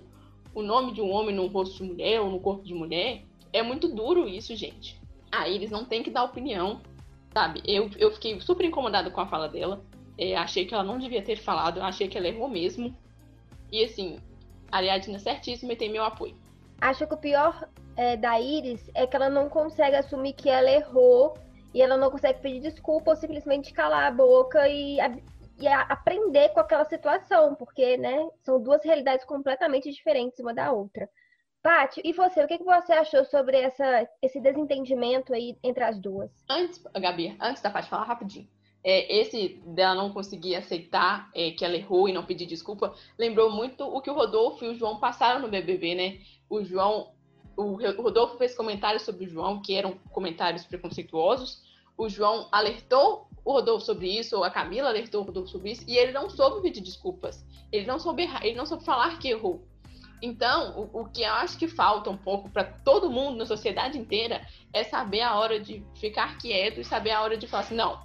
o 0.55 0.63
nome 0.63 0.93
de 0.93 1.01
um 1.01 1.11
homem 1.11 1.35
no 1.35 1.47
rosto 1.47 1.79
de 1.79 1.85
mulher 1.85 2.21
ou 2.21 2.31
no 2.31 2.39
corpo 2.39 2.63
de 2.63 2.75
mulher, 2.75 3.23
é 3.51 3.63
muito 3.63 3.89
duro 3.89 4.29
isso, 4.29 4.55
gente. 4.55 5.01
Aí 5.33 5.55
eles 5.55 5.71
não 5.71 5.87
têm 5.87 6.03
que 6.03 6.11
dar 6.11 6.23
opinião, 6.23 6.83
sabe? 7.33 7.63
Eu, 7.67 7.91
eu 7.97 8.13
fiquei 8.13 8.39
super 8.43 8.67
incomodada 8.67 9.11
com 9.11 9.23
a 9.23 9.27
fala 9.27 9.49
dela. 9.49 9.83
É, 10.19 10.37
achei 10.37 10.67
que 10.67 10.75
ela 10.75 10.85
não 10.85 10.99
devia 10.99 11.23
ter 11.23 11.37
falado, 11.37 11.81
achei 11.81 12.09
que 12.09 12.19
ela 12.19 12.29
errou 12.29 12.49
mesmo. 12.49 12.95
E 13.73 13.83
assim, 13.83 14.19
a 14.71 14.77
Ariadna 14.77 15.19
certíssima 15.19 15.73
e 15.73 15.77
tem 15.77 15.91
meu 15.91 16.05
apoio. 16.05 16.37
Acho 16.79 17.07
que 17.07 17.15
o 17.15 17.17
pior 17.17 17.67
é, 17.97 18.19
da 18.19 18.39
Iris 18.39 18.91
é 18.95 19.07
que 19.07 19.17
ela 19.17 19.31
não 19.31 19.49
consegue 19.49 19.97
assumir 19.97 20.35
que 20.35 20.51
ela 20.51 20.71
errou 20.71 21.35
e 21.75 21.83
ela 21.83 21.97
não 21.97 22.11
consegue 22.11 22.41
pedir 22.41 22.61
desculpa 22.61 23.11
ou 23.11 23.17
simplesmente 23.17 23.73
calar 23.73 24.07
a 24.07 24.11
boca 24.11 24.69
e, 24.69 24.99
e 25.59 25.69
aprender 25.69 26.49
com 26.51 26.61
aquela 26.61 26.85
situação, 26.85 27.55
porque, 27.55 27.97
né, 27.97 28.29
são 28.43 28.61
duas 28.61 28.85
realidades 28.85 29.25
completamente 29.25 29.91
diferentes 29.91 30.39
uma 30.41 30.55
da 30.55 30.73
outra. 30.73 31.09
Paty, 31.63 32.01
e 32.03 32.13
você, 32.13 32.43
o 32.43 32.49
que, 32.49 32.57
você 32.59 32.93
achou 32.93 33.25
sobre 33.27 33.59
essa, 33.59 34.09
esse 34.23 34.41
desentendimento 34.41 35.35
aí 35.35 35.57
entre 35.63 35.85
as 35.85 35.99
duas? 36.01 36.31
Antes, 36.49 36.83
Gabi, 36.95 37.37
antes 37.39 37.63
da 37.63 37.71
Paty 37.71 37.89
falar 37.89 38.05
rapidinho, 38.05 38.49
é, 38.83 39.21
esse 39.21 39.61
dela 39.67 39.95
não 39.95 40.11
conseguir 40.11 40.57
aceitar 40.57 41.31
é, 41.35 41.51
que 41.51 41.65
ela 41.65 41.77
errou 41.77 42.09
e 42.09 42.13
não 42.13 42.25
pedir 42.25 42.47
desculpa, 42.47 42.95
lembrou 43.19 43.51
muito 43.51 43.85
o 43.85 44.01
que 44.01 44.11
o 44.11 44.15
Rodolfo 44.15 44.65
e 44.65 44.69
o 44.69 44.75
João 44.75 44.99
passaram 44.99 45.41
no 45.41 45.49
BBB, 45.49 45.95
né? 45.95 46.19
O 46.49 46.65
João 46.65 47.13
o 47.57 48.03
Rodolfo 48.03 48.37
fez 48.37 48.55
comentários 48.55 49.03
sobre 49.03 49.25
o 49.25 49.29
João, 49.29 49.61
que 49.61 49.75
eram 49.75 49.99
comentários 50.11 50.65
preconceituosos. 50.65 51.63
O 51.97 52.09
João 52.09 52.49
alertou 52.51 53.29
o 53.45 53.53
Rodolfo 53.53 53.85
sobre 53.85 54.09
isso, 54.09 54.37
ou 54.37 54.45
a 54.45 54.51
Camila 54.51 54.89
alertou 54.89 55.23
o 55.23 55.25
Rodolfo 55.25 55.51
sobre 55.51 55.73
isso, 55.73 55.85
e 55.87 55.97
ele 55.97 56.13
não 56.13 56.31
soube 56.31 56.63
pedir 56.63 56.81
desculpas. 56.81 57.45
Ele 57.73 57.87
não 57.87 57.99
soube, 57.99 58.29
ele 58.43 58.57
não 58.57 58.67
soube 58.67 58.85
falar 58.85 59.19
que 59.19 59.29
errou. 59.29 59.63
Então, 60.23 60.91
o, 60.93 61.01
o 61.01 61.09
que 61.09 61.23
eu 61.23 61.33
acho 61.33 61.59
que 61.59 61.67
falta 61.67 62.11
um 62.11 62.17
pouco 62.17 62.51
para 62.51 62.65
todo 62.65 63.11
mundo, 63.11 63.39
na 63.39 63.47
sociedade 63.47 63.99
inteira, 63.99 64.47
é 64.73 64.85
saber 64.85 65.23
a 65.23 65.39
hora 65.39 65.59
de 65.59 65.83
ficar 65.95 66.37
quieto 66.39 66.81
e 66.81 66.85
saber 66.85 67.11
a 67.11 67.23
hora 67.23 67.37
de 67.37 67.47
falar 67.47 67.63
assim: 67.63 67.75
não, 67.75 68.01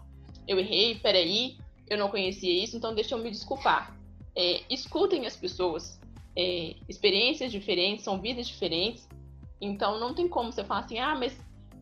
eu 0.48 0.58
errei, 0.58 0.96
peraí, 0.96 1.58
eu 1.90 1.98
não 1.98 2.10
conhecia 2.10 2.64
isso, 2.64 2.78
então 2.78 2.96
deixa 2.96 3.16
eu 3.16 3.20
me 3.20 3.30
desculpar. 3.30 3.96
É, 4.36 4.62
escutem 4.70 5.26
as 5.26 5.36
pessoas. 5.36 6.00
É, 6.38 6.76
experiências 6.90 7.50
diferentes, 7.50 8.04
são 8.04 8.20
vidas 8.20 8.48
diferentes. 8.48 9.08
Então 9.66 10.00
não 10.00 10.14
tem 10.14 10.28
como 10.28 10.52
você 10.52 10.64
falar 10.64 10.82
assim, 10.82 11.00
ah, 11.00 11.16
mas 11.16 11.38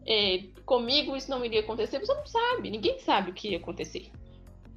é, 0.06 0.44
comigo 0.66 1.16
isso 1.16 1.30
não 1.30 1.44
iria 1.44 1.62
acontecer. 1.62 2.00
Você 2.00 2.14
não 2.14 2.26
sabe, 2.26 2.70
ninguém 2.70 3.00
sabe 3.00 3.32
o 3.32 3.34
que 3.34 3.50
ia 3.50 3.58
acontecer. 3.58 4.12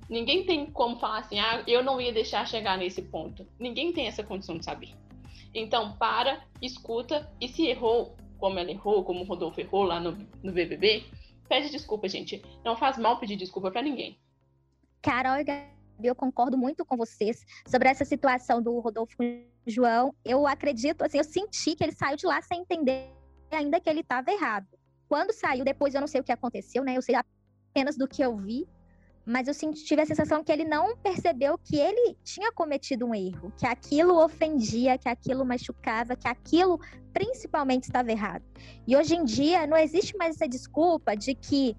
Ninguém 0.09 0.45
tem 0.45 0.67
como 0.67 0.99
falar 0.99 1.19
assim, 1.19 1.39
ah, 1.39 1.65
eu 1.67 1.83
não 1.83 2.01
ia 2.01 2.13
deixar 2.13 2.47
chegar 2.47 2.79
nesse 2.79 3.03
ponto. 3.03 3.47
Ninguém 3.59 3.93
tem 3.93 4.07
essa 4.07 4.23
condição 4.23 4.57
de 4.57 4.65
saber. 4.65 4.95
Então, 5.53 5.97
para, 5.97 6.45
escuta, 6.61 7.31
e 7.41 7.49
se 7.49 7.67
errou, 7.67 8.15
como 8.39 8.59
ela 8.59 8.71
errou, 8.71 9.03
como 9.05 9.23
o 9.23 9.27
Rodolfo 9.27 9.61
errou 9.61 9.83
lá 9.83 9.99
no, 9.99 10.13
no 10.43 10.53
BBB, 10.53 11.05
pede 11.49 11.71
desculpa, 11.71 12.09
gente. 12.09 12.43
Não 12.65 12.77
faz 12.77 12.99
mal 12.99 13.19
pedir 13.19 13.37
desculpa 13.37 13.71
para 13.71 13.83
ninguém. 13.83 14.19
Carol 15.03 15.39
e 15.39 15.45
eu 16.03 16.15
concordo 16.15 16.57
muito 16.57 16.85
com 16.85 16.97
vocês 16.97 17.45
sobre 17.67 17.89
essa 17.89 18.05
situação 18.05 18.63
do 18.63 18.79
Rodolfo 18.79 19.17
João, 19.67 20.15
eu 20.25 20.47
acredito, 20.47 21.03
assim, 21.03 21.19
eu 21.19 21.25
senti 21.25 21.75
que 21.75 21.85
ele 21.85 21.93
saiu 21.93 22.17
de 22.17 22.27
lá 22.27 22.41
sem 22.43 22.61
entender 22.61 23.13
ainda 23.51 23.81
que 23.81 23.89
ele 23.89 24.01
estava 24.01 24.31
errado. 24.31 24.67
Quando 25.09 25.33
saiu, 25.33 25.65
depois 25.65 25.95
eu 25.95 26.01
não 26.01 26.09
sei 26.09 26.21
o 26.21 26.25
que 26.25 26.33
aconteceu, 26.33 26.83
né? 26.83 26.97
Eu 26.97 27.03
sei 27.03 27.15
apenas 27.15 27.97
do 27.97 28.09
que 28.09 28.23
eu 28.23 28.37
vi, 28.37 28.67
mas 29.25 29.49
eu 29.49 29.55
senti, 29.55 29.85
tive 29.85 30.03
a 30.03 30.07
sensação 30.07 30.43
que 30.43 30.53
ele 30.53 30.65
não 30.65 30.97
percebeu 30.99 31.59
que 31.59 31.77
ele 31.77 32.17
tinha 32.23 32.53
cometido 32.53 33.07
um 33.07 33.15
erro, 33.15 33.53
que 33.57 33.67
aquilo 33.67 34.23
ofendia, 34.23 34.97
que 34.97 35.09
aquilo 35.09 35.45
machucava, 35.45 36.15
que 36.15 36.29
aquilo 36.29 36.81
principalmente 37.13 37.85
estava 37.85 38.11
errado. 38.13 38.45
E 38.87 38.97
hoje 38.97 39.17
em 39.17 39.25
dia 39.25 39.67
não 39.67 39.77
existe 39.77 40.17
mais 40.17 40.37
essa 40.37 40.49
desculpa 40.49 41.17
de 41.17 41.35
que 41.35 41.77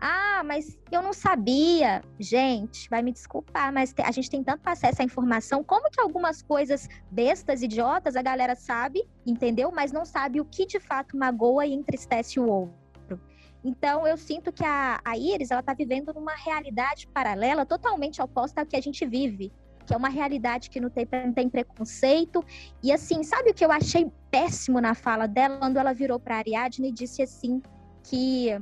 ah, 0.00 0.42
mas 0.44 0.78
eu 0.90 1.02
não 1.02 1.12
sabia. 1.12 2.02
Gente, 2.18 2.88
vai 2.88 3.02
me 3.02 3.12
desculpar, 3.12 3.72
mas 3.72 3.94
a 4.02 4.10
gente 4.10 4.30
tem 4.30 4.42
tanto 4.42 4.66
acesso 4.66 5.02
à 5.02 5.04
informação. 5.04 5.62
Como 5.62 5.90
que 5.90 6.00
algumas 6.00 6.40
coisas 6.42 6.88
bestas, 7.10 7.62
idiotas, 7.62 8.16
a 8.16 8.22
galera 8.22 8.56
sabe, 8.56 9.06
entendeu? 9.26 9.70
Mas 9.70 9.92
não 9.92 10.06
sabe 10.06 10.40
o 10.40 10.44
que 10.44 10.64
de 10.64 10.80
fato 10.80 11.16
magoa 11.16 11.66
e 11.66 11.74
entristece 11.74 12.40
o 12.40 12.48
outro. 12.48 13.20
Então, 13.62 14.06
eu 14.06 14.16
sinto 14.16 14.50
que 14.50 14.64
a, 14.64 14.98
a 15.04 15.18
Iris, 15.18 15.50
ela 15.50 15.62
tá 15.62 15.74
vivendo 15.74 16.14
numa 16.14 16.34
realidade 16.34 17.06
paralela 17.08 17.66
totalmente 17.66 18.22
oposta 18.22 18.62
ao 18.62 18.66
que 18.66 18.76
a 18.76 18.80
gente 18.80 19.04
vive. 19.04 19.52
Que 19.84 19.92
é 19.92 19.96
uma 19.96 20.08
realidade 20.08 20.70
que 20.70 20.80
não 20.80 20.88
tem, 20.88 21.06
não 21.26 21.32
tem 21.34 21.48
preconceito. 21.48 22.42
E 22.82 22.90
assim, 22.90 23.22
sabe 23.22 23.50
o 23.50 23.54
que 23.54 23.64
eu 23.64 23.70
achei 23.70 24.10
péssimo 24.30 24.80
na 24.80 24.94
fala 24.94 25.26
dela? 25.26 25.58
Quando 25.58 25.76
ela 25.76 25.92
virou 25.92 26.18
pra 26.18 26.38
Ariadne 26.38 26.88
e 26.88 26.92
disse 26.92 27.20
assim, 27.20 27.60
que 28.02 28.58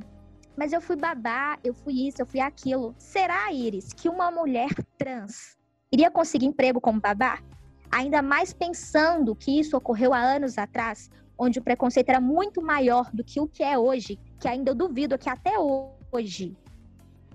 mas 0.59 0.73
eu 0.73 0.81
fui 0.81 0.97
babá, 0.97 1.57
eu 1.63 1.73
fui 1.73 2.05
isso, 2.09 2.21
eu 2.21 2.25
fui 2.25 2.41
aquilo. 2.41 2.93
Será, 2.97 3.49
Iris, 3.53 3.93
que 3.93 4.09
uma 4.09 4.29
mulher 4.29 4.67
trans 4.97 5.57
iria 5.89 6.11
conseguir 6.11 6.47
emprego 6.47 6.81
como 6.81 6.99
babá? 6.99 7.39
Ainda 7.89 8.21
mais 8.21 8.51
pensando 8.51 9.33
que 9.33 9.57
isso 9.57 9.77
ocorreu 9.77 10.13
há 10.13 10.19
anos 10.19 10.57
atrás, 10.57 11.09
onde 11.37 11.59
o 11.59 11.63
preconceito 11.63 12.09
era 12.09 12.19
muito 12.19 12.61
maior 12.61 13.09
do 13.13 13.23
que 13.23 13.39
o 13.39 13.47
que 13.47 13.63
é 13.63 13.79
hoje, 13.79 14.19
que 14.37 14.49
ainda 14.49 14.71
eu 14.71 14.75
duvido 14.75 15.17
que 15.17 15.29
até 15.29 15.53
hoje 15.57 16.57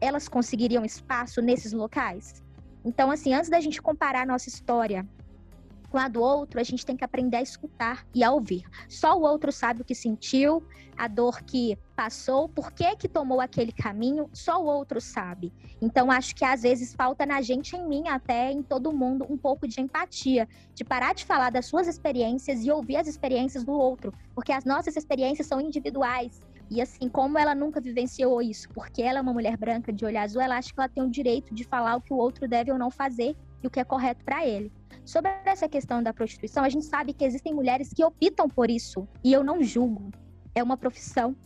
elas 0.02 0.28
conseguiriam 0.28 0.84
espaço 0.84 1.40
nesses 1.40 1.72
locais. 1.72 2.42
Então, 2.84 3.10
assim, 3.10 3.32
antes 3.32 3.48
da 3.48 3.58
gente 3.58 3.80
comparar 3.80 4.26
nossa 4.26 4.50
história 4.50 5.08
a 5.98 6.08
do 6.08 6.20
outro, 6.20 6.60
a 6.60 6.62
gente 6.62 6.84
tem 6.84 6.96
que 6.96 7.04
aprender 7.04 7.36
a 7.36 7.42
escutar 7.42 8.06
e 8.14 8.22
a 8.22 8.30
ouvir. 8.30 8.64
Só 8.88 9.16
o 9.16 9.22
outro 9.22 9.52
sabe 9.52 9.82
o 9.82 9.84
que 9.84 9.94
sentiu, 9.94 10.62
a 10.96 11.08
dor 11.08 11.42
que 11.42 11.76
passou, 11.96 12.48
por 12.48 12.72
que 12.72 12.96
que 12.96 13.08
tomou 13.08 13.40
aquele 13.40 13.72
caminho, 13.72 14.28
só 14.32 14.62
o 14.62 14.66
outro 14.66 15.00
sabe. 15.00 15.52
Então 15.80 16.10
acho 16.10 16.34
que 16.34 16.44
às 16.44 16.62
vezes 16.62 16.94
falta 16.94 17.26
na 17.26 17.40
gente, 17.40 17.76
em 17.76 17.86
mim 17.86 18.08
até 18.08 18.50
em 18.50 18.62
todo 18.62 18.92
mundo, 18.92 19.26
um 19.28 19.36
pouco 19.36 19.66
de 19.66 19.80
empatia, 19.80 20.48
de 20.74 20.84
parar 20.84 21.14
de 21.14 21.24
falar 21.24 21.50
das 21.50 21.66
suas 21.66 21.86
experiências 21.86 22.64
e 22.64 22.70
ouvir 22.70 22.96
as 22.96 23.06
experiências 23.06 23.64
do 23.64 23.72
outro, 23.72 24.12
porque 24.34 24.52
as 24.52 24.64
nossas 24.64 24.96
experiências 24.96 25.46
são 25.46 25.60
individuais. 25.60 26.40
E 26.70 26.80
assim, 26.80 27.08
como 27.08 27.38
ela 27.38 27.54
nunca 27.54 27.80
vivenciou 27.80 28.40
isso, 28.40 28.68
porque 28.70 29.02
ela 29.02 29.18
é 29.18 29.22
uma 29.22 29.32
mulher 29.32 29.56
branca 29.56 29.92
de 29.92 30.04
olho 30.04 30.18
azul, 30.18 30.40
ela 30.40 30.56
acha 30.56 30.72
que 30.72 30.80
ela 30.80 30.88
tem 30.88 31.02
o 31.02 31.10
direito 31.10 31.54
de 31.54 31.62
falar 31.64 31.96
o 31.96 32.00
que 32.00 32.12
o 32.12 32.16
outro 32.16 32.48
deve 32.48 32.72
ou 32.72 32.78
não 32.78 32.90
fazer 32.90 33.36
e 33.62 33.66
o 33.66 33.70
que 33.70 33.80
é 33.80 33.84
correto 33.84 34.24
para 34.24 34.46
ele. 34.46 34.72
Sobre 35.04 35.30
essa 35.44 35.68
questão 35.68 36.02
da 36.02 36.12
prostituição, 36.12 36.64
a 36.64 36.68
gente 36.68 36.84
sabe 36.84 37.12
que 37.12 37.24
existem 37.24 37.54
mulheres 37.54 37.92
que 37.94 38.04
optam 38.04 38.48
por 38.48 38.70
isso, 38.70 39.08
e 39.22 39.32
eu 39.32 39.42
não 39.42 39.62
julgo. 39.62 40.10
É 40.54 40.62
uma 40.62 40.76
profissão. 40.76 41.36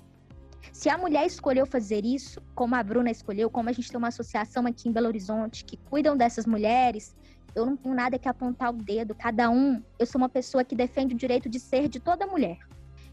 Se 0.73 0.89
a 0.89 0.99
mulher 0.99 1.27
escolheu 1.27 1.67
fazer 1.67 2.05
isso, 2.05 2.41
como 2.55 2.75
a 2.75 2.83
Bruna 2.83 3.11
escolheu, 3.11 3.49
como 3.49 3.69
a 3.69 3.73
gente 3.73 3.91
tem 3.91 3.99
uma 3.99 4.09
associação 4.09 4.67
aqui 4.67 4.89
em 4.89 4.93
Belo 4.93 5.07
Horizonte 5.07 5.65
que 5.65 5.77
cuidam 5.77 6.17
dessas 6.17 6.47
mulheres, 6.47 7.17
eu 7.55 7.65
não 7.65 7.77
tenho 7.77 7.95
nada 7.95 8.19
que 8.19 8.29
apontar 8.29 8.71
o 8.71 8.77
dedo. 8.77 9.15
Cada 9.15 9.51
um, 9.51 9.83
eu 9.99 10.07
sou 10.07 10.21
uma 10.21 10.29
pessoa 10.29 10.65
que 10.65 10.75
defende 10.75 11.15
o 11.15 11.19
direito 11.19 11.49
de 11.49 11.59
ser 11.59 11.89
de 11.89 11.99
toda 11.99 12.27
mulher. 12.27 12.59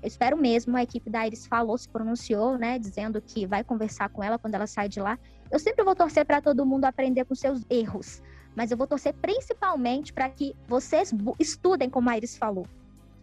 Eu 0.02 0.08
espero 0.08 0.38
mesmo, 0.38 0.78
a 0.78 0.84
equipe 0.84 1.10
da 1.10 1.26
Iris 1.26 1.48
falou, 1.48 1.78
se 1.78 1.90
pronunciou, 1.90 2.58
né, 2.58 2.78
dizendo 2.78 3.20
que 3.22 3.48
vai 3.48 3.64
conversar 3.64 4.10
com 4.10 4.24
ela 4.24 4.38
quando 4.38 4.54
ela 4.54 4.68
sai 4.68 4.88
de 4.88 5.00
lá. 5.00 5.18
Eu 5.50 5.58
sempre 5.58 5.84
vou 5.84 5.96
torcer 5.96 6.26
para 6.26 6.42
todo 6.42 6.66
mundo 6.66 6.86
aprender 6.86 7.26
com 7.26 7.34
seus 7.34 7.64
erros, 7.70 8.22
mas 8.56 8.72
eu 8.72 8.78
vou 8.78 8.88
torcer 8.88 9.14
principalmente 9.14 10.14
para 10.14 10.30
que 10.30 10.56
vocês 10.68 11.14
estudem, 11.40 11.90
como 11.90 12.10
a 12.10 12.18
Iris 12.18 12.38
falou. 12.38 12.66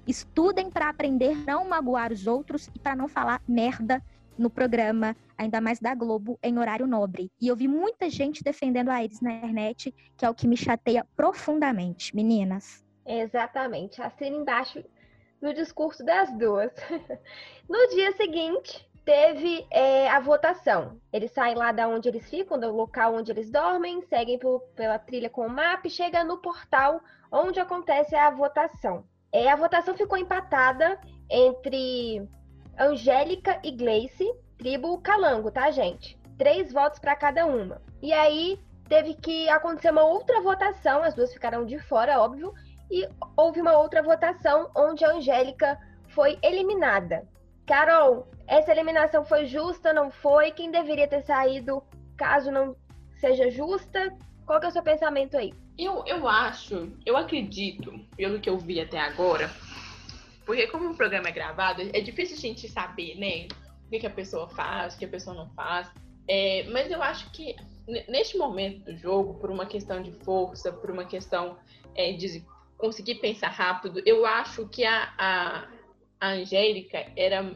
Estudem 0.07 0.71
para 0.71 0.89
aprender 0.89 1.37
não 1.47 1.69
magoar 1.69 2.13
os 2.13 2.27
outros 2.27 2.69
e 2.75 2.79
para 2.79 2.97
não 2.97 3.09
falar 3.09 3.41
merda 3.47 4.03
no 4.37 4.51
programa, 4.51 5.17
ainda 5.37 5.61
mais 5.61 5.79
da 5.79 5.95
Globo, 5.95 6.39
em 6.43 6.59
horário 6.59 6.87
nobre. 6.87 7.31
E 7.41 7.49
eu 7.49 7.57
vi 7.57 7.69
muita 7.69 8.11
gente 8.11 8.43
defendendo 8.43 8.89
a 8.89 9.03
Iris 9.03 9.21
na 9.21 9.33
internet, 9.33 9.95
que 10.17 10.25
é 10.25 10.31
o 10.31 10.35
que 10.35 10.49
me 10.49 10.57
chateia 10.57 11.07
profundamente, 11.17 12.15
meninas. 12.15 12.85
Exatamente. 13.07 14.01
Assina 14.01 14.37
embaixo 14.37 14.83
no 15.41 15.53
discurso 15.53 16.05
das 16.05 16.33
duas. 16.39 16.73
no 17.69 17.89
dia 17.89 18.13
seguinte, 18.13 18.89
teve 19.05 19.67
é, 19.71 20.09
a 20.09 20.21
votação. 20.21 20.99
Eles 21.13 21.33
saem 21.33 21.55
lá 21.55 21.73
da 21.73 21.89
onde 21.89 22.09
eles 22.09 22.29
ficam, 22.29 22.59
do 22.59 22.71
local 22.71 23.15
onde 23.15 23.31
eles 23.31 23.51
dormem, 23.51 24.03
seguem 24.03 24.39
pela 24.75 24.99
trilha 24.99 25.29
com 25.29 25.47
o 25.47 25.51
mapa 25.51 25.87
e 25.87 25.91
chega 25.91 26.25
no 26.25 26.39
portal 26.39 27.01
onde 27.31 27.61
acontece 27.61 28.15
a 28.15 28.31
votação. 28.31 29.05
É, 29.33 29.51
a 29.51 29.57
votação 29.57 29.97
ficou 29.97 30.19
empatada 30.19 31.01
entre 31.31 32.29
Angélica 32.79 33.59
e 33.65 33.71
Gleice, 33.71 34.31
tribo 34.59 35.01
Calango, 35.01 35.51
tá, 35.51 35.71
gente? 35.71 36.19
Três 36.39 36.73
votos 36.73 36.99
para 36.99 37.17
cada 37.17 37.47
uma. 37.47 37.81
E 38.01 38.13
aí 38.13 38.59
teve 38.89 39.15
que 39.15 39.49
acontecer 39.49 39.91
uma 39.91 40.05
outra 40.05 40.41
votação, 40.43 41.03
as 41.03 41.15
duas 41.15 41.33
ficaram 41.33 41.65
de 41.65 41.79
fora, 41.79 42.21
óbvio, 42.21 42.53
e 42.91 43.09
houve 43.37 43.61
uma 43.61 43.73
outra 43.79 44.03
votação 44.03 44.71
onde 44.77 45.05
a 45.05 45.13
Angélica 45.13 45.79
foi 46.09 46.39
eliminada. 46.43 47.27
Carol, 47.67 48.27
essa 48.47 48.73
eliminação 48.73 49.25
foi 49.25 49.47
justa, 49.47 49.93
não 49.93 50.11
foi? 50.11 50.51
Quem 50.51 50.71
deveria 50.71 51.09
ter 51.09 51.23
saído 51.23 51.83
caso 52.17 52.51
não 52.51 52.77
seja 53.19 53.51
justa? 53.51 54.17
Qual 54.47 54.59
que 54.61 54.67
é 54.67 54.69
o 54.69 54.73
seu 54.73 54.83
pensamento 54.83 55.37
aí? 55.37 55.53
Eu, 55.79 56.05
eu 56.07 56.29
acho, 56.29 56.93
eu 57.07 57.17
acredito, 57.17 57.93
pelo 58.17 58.41
que 58.41 58.51
eu 58.51 58.59
vi 58.59 58.81
até 58.81 58.99
agora, 58.99 59.51
porque 60.45 60.67
como 60.67 60.91
o 60.91 60.97
programa 60.97 61.29
é 61.29 61.33
gravado, 61.33 61.83
é 61.83 62.01
difícil 62.01 62.37
a 62.37 62.41
gente 62.41 62.69
saber, 62.69 63.17
né? 63.17 63.49
O 63.87 63.91
que, 63.91 64.01
que 64.01 64.07
a 64.07 64.11
pessoa 64.11 64.49
faz, 64.49 64.95
o 64.95 64.99
que 64.99 65.05
a 65.05 65.09
pessoa 65.09 65.35
não 65.35 65.49
faz. 65.51 65.91
É, 66.29 66.65
mas 66.71 66.91
eu 66.91 67.03
acho 67.03 67.31
que 67.31 67.57
neste 68.09 68.37
momento 68.37 68.85
do 68.85 68.97
jogo, 68.97 69.35
por 69.35 69.51
uma 69.51 69.67
questão 69.67 70.03
de 70.03 70.13
força, 70.25 70.73
por 70.73 70.91
uma 70.91 71.05
questão 71.05 71.59
é, 71.95 72.13
de 72.13 72.45
conseguir 72.79 73.17
pensar 73.17 73.49
rápido, 73.49 74.03
eu 74.05 74.27
acho 74.27 74.69
que 74.69 74.85
a, 74.85 75.13
a, 75.19 75.69
a 76.21 76.29
Angélica 76.31 77.07
era 77.17 77.55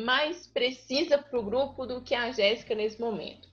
mais 0.00 0.46
precisa 0.46 1.18
para 1.18 1.38
o 1.38 1.42
grupo 1.42 1.86
do 1.86 2.00
que 2.00 2.14
a 2.14 2.30
Jéssica 2.32 2.74
nesse 2.74 3.00
momento. 3.00 3.48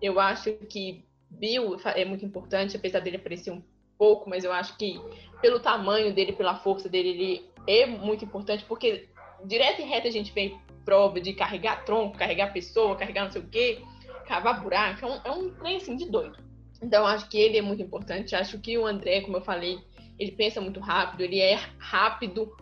Eu 0.00 0.18
acho 0.20 0.52
que 0.68 1.04
Bill 1.30 1.76
é 1.94 2.04
muito 2.04 2.24
importante, 2.24 2.76
apesar 2.76 3.00
dele 3.00 3.16
aparecer 3.16 3.50
um 3.50 3.62
pouco, 3.98 4.28
mas 4.28 4.44
eu 4.44 4.52
acho 4.52 4.76
que 4.76 5.00
pelo 5.40 5.60
tamanho 5.60 6.14
dele, 6.14 6.32
pela 6.32 6.56
força 6.56 6.88
dele, 6.88 7.08
ele 7.10 7.50
é 7.66 7.86
muito 7.86 8.24
importante, 8.24 8.64
porque 8.64 9.08
direto 9.44 9.80
e 9.80 9.84
reto 9.84 10.06
a 10.06 10.10
gente 10.10 10.32
vê 10.32 10.54
prova 10.84 11.20
de 11.20 11.32
carregar 11.32 11.84
tronco, 11.84 12.16
carregar 12.16 12.52
pessoa, 12.52 12.96
carregar 12.96 13.24
não 13.24 13.32
sei 13.32 13.42
o 13.42 13.48
quê, 13.48 13.82
cavar 14.26 14.62
buraco, 14.62 15.04
é 15.04 15.08
um, 15.08 15.20
é 15.24 15.30
um 15.30 15.54
trem 15.54 15.76
assim 15.76 15.96
de 15.96 16.08
doido. 16.08 16.38
Então 16.82 17.06
acho 17.06 17.28
que 17.28 17.38
ele 17.38 17.58
é 17.58 17.62
muito 17.62 17.82
importante, 17.82 18.34
acho 18.34 18.58
que 18.60 18.76
o 18.78 18.86
André, 18.86 19.22
como 19.22 19.36
eu 19.36 19.42
falei, 19.42 19.78
ele 20.18 20.32
pensa 20.32 20.60
muito 20.60 20.80
rápido, 20.80 21.22
ele 21.22 21.40
é 21.40 21.58
rápido 21.78 22.54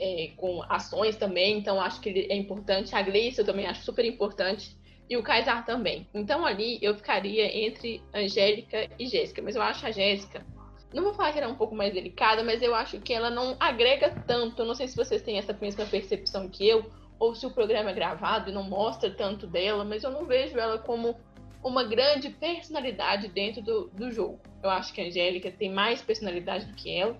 é, 0.00 0.30
com 0.36 0.62
ações 0.68 1.16
também, 1.16 1.58
então 1.58 1.80
acho 1.80 2.00
que 2.00 2.26
é 2.30 2.36
importante. 2.36 2.94
A 2.94 3.02
Gleice 3.02 3.40
eu 3.40 3.44
também 3.44 3.66
acho 3.66 3.82
super 3.82 4.04
importante. 4.04 4.76
E 5.10 5.16
o 5.16 5.22
Kaysar 5.22 5.64
também. 5.64 6.06
Então 6.12 6.44
ali 6.44 6.78
eu 6.82 6.94
ficaria 6.94 7.66
entre 7.66 8.02
Angélica 8.14 8.90
e 8.98 9.06
Jéssica. 9.06 9.40
Mas 9.40 9.56
eu 9.56 9.62
acho 9.62 9.86
a 9.86 9.90
Jéssica. 9.90 10.44
Não 10.92 11.02
vou 11.02 11.14
falar 11.14 11.32
que 11.32 11.38
ela 11.38 11.48
é 11.48 11.50
um 11.50 11.56
pouco 11.56 11.74
mais 11.74 11.94
delicada, 11.94 12.42
mas 12.44 12.62
eu 12.62 12.74
acho 12.74 13.00
que 13.00 13.12
ela 13.12 13.30
não 13.30 13.56
agrega 13.58 14.10
tanto. 14.26 14.60
Eu 14.60 14.66
não 14.66 14.74
sei 14.74 14.86
se 14.86 14.96
vocês 14.96 15.22
têm 15.22 15.38
essa 15.38 15.56
mesma 15.58 15.86
percepção 15.86 16.48
que 16.48 16.66
eu, 16.68 16.90
ou 17.18 17.34
se 17.34 17.46
o 17.46 17.50
programa 17.50 17.90
é 17.90 17.94
gravado 17.94 18.50
e 18.50 18.52
não 18.52 18.62
mostra 18.62 19.10
tanto 19.10 19.46
dela, 19.46 19.84
mas 19.84 20.04
eu 20.04 20.10
não 20.10 20.26
vejo 20.26 20.58
ela 20.58 20.78
como 20.78 21.16
uma 21.62 21.84
grande 21.84 22.30
personalidade 22.30 23.28
dentro 23.28 23.62
do, 23.62 23.88
do 23.88 24.10
jogo. 24.10 24.40
Eu 24.62 24.70
acho 24.70 24.92
que 24.92 25.00
a 25.00 25.04
Angélica 25.04 25.50
tem 25.50 25.70
mais 25.70 26.00
personalidade 26.00 26.66
do 26.66 26.74
que 26.74 26.90
ela 26.94 27.18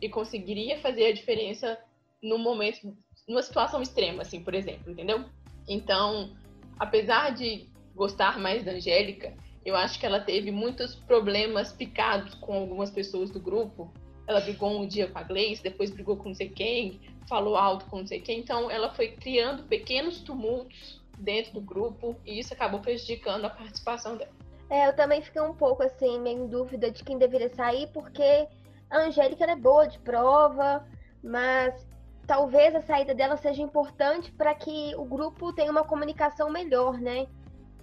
e 0.00 0.08
conseguiria 0.08 0.78
fazer 0.78 1.06
a 1.06 1.12
diferença 1.12 1.78
no 2.22 2.38
momento, 2.38 2.96
numa 3.28 3.42
situação 3.42 3.82
extrema, 3.82 4.22
assim, 4.22 4.42
por 4.42 4.54
exemplo, 4.54 4.90
entendeu? 4.90 5.24
Então, 5.68 6.36
apesar 6.78 7.30
de 7.30 7.70
gostar 7.94 8.38
mais 8.38 8.64
da 8.64 8.72
Angélica, 8.72 9.34
eu 9.64 9.76
acho 9.76 9.98
que 9.98 10.06
ela 10.06 10.20
teve 10.20 10.50
muitos 10.50 10.94
problemas 10.94 11.72
picados 11.72 12.34
com 12.34 12.54
algumas 12.54 12.90
pessoas 12.90 13.30
do 13.30 13.40
grupo. 13.40 13.92
Ela 14.26 14.40
brigou 14.40 14.80
um 14.80 14.86
dia 14.86 15.08
com 15.08 15.18
a 15.18 15.22
Gleice, 15.22 15.62
depois 15.62 15.90
brigou 15.90 16.16
com 16.16 16.28
não 16.28 16.34
sei 16.34 16.48
quem, 16.48 17.00
falou 17.28 17.56
alto 17.56 17.84
com 17.86 17.98
não 17.98 18.06
sei 18.06 18.20
quem. 18.20 18.40
Então, 18.40 18.70
ela 18.70 18.94
foi 18.94 19.08
criando 19.08 19.64
pequenos 19.64 20.20
tumultos 20.20 21.02
dentro 21.18 21.52
do 21.52 21.60
grupo 21.60 22.16
e 22.24 22.38
isso 22.38 22.54
acabou 22.54 22.80
prejudicando 22.80 23.44
a 23.44 23.50
participação 23.50 24.16
dela. 24.16 24.32
É, 24.70 24.86
eu 24.86 24.94
também 24.94 25.22
fiquei 25.22 25.40
um 25.40 25.54
pouco 25.54 25.82
assim, 25.82 26.20
meio 26.20 26.44
em 26.44 26.46
dúvida 26.46 26.90
de 26.90 27.02
quem 27.02 27.18
deveria 27.18 27.48
sair, 27.54 27.88
porque 27.88 28.46
a 28.90 28.98
Angélica 28.98 29.44
é 29.44 29.56
boa 29.56 29.86
de 29.86 29.98
prova, 30.00 30.86
mas 31.22 31.87
talvez 32.28 32.74
a 32.76 32.82
saída 32.82 33.14
dela 33.14 33.38
seja 33.38 33.62
importante 33.62 34.30
para 34.32 34.54
que 34.54 34.94
o 34.96 35.04
grupo 35.04 35.50
tenha 35.50 35.72
uma 35.72 35.82
comunicação 35.82 36.50
melhor, 36.50 37.00
né? 37.00 37.26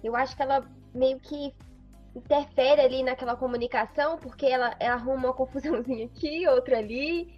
Eu 0.04 0.14
acho 0.14 0.36
que 0.36 0.42
ela 0.42 0.64
meio 0.94 1.18
que 1.18 1.52
interfere 2.14 2.80
ali 2.80 3.02
naquela 3.02 3.34
comunicação, 3.34 4.16
porque 4.18 4.46
ela, 4.46 4.74
ela 4.78 4.94
arruma 4.94 5.26
uma 5.26 5.34
confusãozinha 5.34 6.06
aqui, 6.06 6.46
outra 6.46 6.78
ali. 6.78 7.28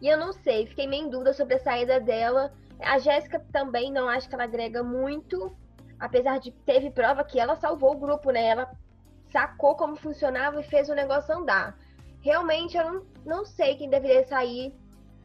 E 0.00 0.08
eu 0.08 0.16
não 0.16 0.32
sei, 0.32 0.66
fiquei 0.66 0.86
meio 0.86 1.06
em 1.06 1.10
dúvida 1.10 1.34
sobre 1.34 1.56
a 1.56 1.60
saída 1.60 2.00
dela. 2.00 2.50
A 2.80 2.98
Jéssica 2.98 3.38
também 3.52 3.92
não 3.92 4.08
acho 4.08 4.26
que 4.26 4.34
ela 4.34 4.44
agrega 4.44 4.82
muito, 4.82 5.54
apesar 6.00 6.40
de 6.40 6.50
teve 6.50 6.90
prova 6.90 7.22
que 7.22 7.38
ela 7.38 7.54
salvou 7.56 7.92
o 7.92 7.98
grupo, 7.98 8.30
né? 8.30 8.46
Ela 8.46 8.72
sacou 9.30 9.76
como 9.76 9.94
funcionava 9.94 10.58
e 10.58 10.64
fez 10.64 10.88
o 10.88 10.94
negócio 10.94 11.36
andar. 11.36 11.78
Realmente 12.22 12.78
eu 12.78 12.90
não, 12.90 13.06
não 13.26 13.44
sei 13.44 13.76
quem 13.76 13.90
deveria 13.90 14.26
sair 14.26 14.74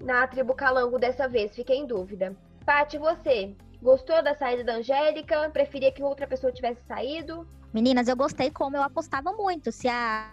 na 0.04 0.28
tribo 0.28 0.54
Calango 0.54 0.98
dessa 0.98 1.28
vez, 1.28 1.56
fiquei 1.56 1.78
em 1.78 1.86
dúvida. 1.86 2.36
Paty, 2.66 2.98
você? 2.98 3.56
Gostou 3.82 4.22
da 4.24 4.36
saída 4.36 4.64
da 4.64 4.76
Angélica? 4.76 5.50
Preferia 5.50 5.92
que 5.92 6.04
outra 6.04 6.28
pessoa 6.28 6.52
tivesse 6.52 6.82
saído? 6.86 7.48
Meninas, 7.74 8.08
eu 8.08 8.16
gostei 8.16 8.52
como 8.52 8.78
eu 8.78 8.84
apostava 8.84 9.32
muito. 9.32 9.72
Se 9.72 9.88
a, 9.88 10.32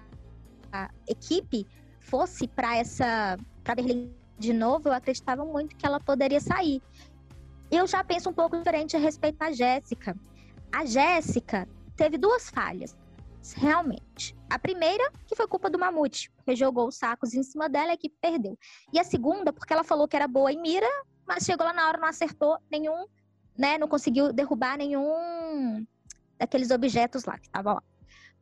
a 0.72 0.90
equipe 1.06 1.66
fosse 2.00 2.46
para 2.46 2.76
essa 2.76 3.36
para 3.64 3.74
Berlim 3.76 4.14
de 4.38 4.52
novo, 4.52 4.88
eu 4.88 4.92
acreditava 4.92 5.44
muito 5.44 5.76
que 5.76 5.86
ela 5.86 5.98
poderia 5.98 6.40
sair. 6.40 6.82
Eu 7.70 7.86
já 7.86 8.04
penso 8.04 8.30
um 8.30 8.32
pouco 8.32 8.56
diferente 8.56 8.96
a 8.96 8.98
respeito 8.98 9.38
da 9.38 9.52
Jéssica. 9.52 10.16
A 10.72 10.84
Jéssica 10.84 11.68
teve 11.96 12.16
duas 12.16 12.48
falhas 12.50 12.96
realmente. 13.52 14.36
A 14.50 14.58
primeira, 14.58 15.10
que 15.26 15.36
foi 15.36 15.46
culpa 15.46 15.70
do 15.70 15.78
Mamute, 15.78 16.30
porque 16.32 16.56
jogou 16.56 16.88
os 16.88 16.96
sacos 16.96 17.34
em 17.34 17.42
cima 17.42 17.68
dela 17.68 17.90
e 17.90 17.94
equipe 17.94 18.16
perdeu. 18.20 18.58
E 18.92 18.98
a 18.98 19.04
segunda, 19.04 19.52
porque 19.52 19.72
ela 19.72 19.84
falou 19.84 20.08
que 20.08 20.16
era 20.16 20.26
boa 20.26 20.52
em 20.52 20.60
mira, 20.60 20.88
mas 21.26 21.44
chegou 21.44 21.66
lá 21.66 21.72
na 21.72 21.86
hora 21.86 21.98
não 21.98 22.08
acertou 22.08 22.58
nenhum, 22.70 23.06
né? 23.56 23.76
Não 23.76 23.88
conseguiu 23.88 24.32
derrubar 24.32 24.78
nenhum 24.78 25.86
daqueles 26.38 26.70
objetos 26.70 27.24
lá 27.24 27.38
que 27.38 27.46
estavam 27.46 27.74
lá. 27.74 27.82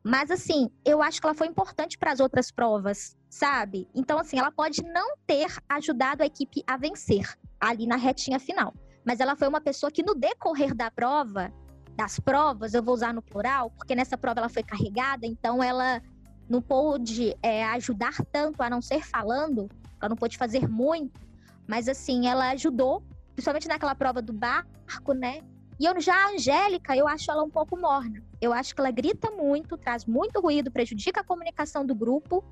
Mas 0.03 0.31
assim, 0.31 0.69
eu 0.85 1.01
acho 1.01 1.19
que 1.19 1.27
ela 1.27 1.33
foi 1.33 1.47
importante 1.47 1.97
para 1.97 2.11
as 2.11 2.19
outras 2.21 2.49
provas, 2.49 3.17
sabe? 3.29 3.89
Então 3.93 4.17
assim, 4.17 4.39
ela 4.39 4.51
pode 4.51 4.81
não 4.83 5.17
ter 5.25 5.47
ajudado 5.67 6.23
a 6.23 6.25
equipe 6.25 6.63
a 6.65 6.77
vencer 6.77 7.37
ali 7.59 7.85
na 7.85 7.97
retinha 7.97 8.39
final, 8.39 8.73
mas 9.05 9.19
ela 9.19 9.35
foi 9.35 9.47
uma 9.47 9.59
pessoa 9.59 9.91
que 9.91 10.03
no 10.03 10.15
decorrer 10.15 10.73
da 10.73 10.89
prova 10.89 11.51
das 11.97 12.19
provas, 12.19 12.75
eu 12.75 12.83
vou 12.83 12.93
usar 12.93 13.11
no 13.11 13.23
plural, 13.23 13.71
porque 13.71 13.95
nessa 13.95 14.15
prova 14.15 14.39
ela 14.39 14.49
foi 14.49 14.61
carregada, 14.61 15.25
então 15.25 15.63
ela 15.63 15.99
não 16.47 16.61
pôde 16.61 17.35
é, 17.41 17.65
ajudar 17.69 18.13
tanto 18.31 18.61
a 18.61 18.69
não 18.69 18.81
ser 18.83 19.03
falando, 19.03 19.67
ela 19.99 20.09
não 20.09 20.15
pôde 20.15 20.37
fazer 20.37 20.69
muito, 20.69 21.19
mas 21.67 21.89
assim, 21.89 22.27
ela 22.27 22.51
ajudou, 22.51 23.03
principalmente 23.33 23.67
naquela 23.67 23.95
prova 23.95 24.21
do 24.21 24.31
barco, 24.31 25.11
né? 25.13 25.41
E 25.79 25.85
eu, 25.85 25.99
já 25.99 26.13
a 26.13 26.29
Angélica, 26.29 26.95
eu 26.95 27.07
acho 27.07 27.31
ela 27.31 27.43
um 27.43 27.49
pouco 27.49 27.75
morna. 27.77 28.23
Eu 28.39 28.53
acho 28.53 28.73
que 28.73 28.81
ela 28.81 28.89
grita 28.91 29.29
muito, 29.31 29.77
traz 29.77 30.05
muito 30.05 30.39
ruído, 30.39 30.71
prejudica 30.71 31.21
a 31.21 31.23
comunicação 31.23 31.85
do 31.85 31.93
grupo 31.93 32.43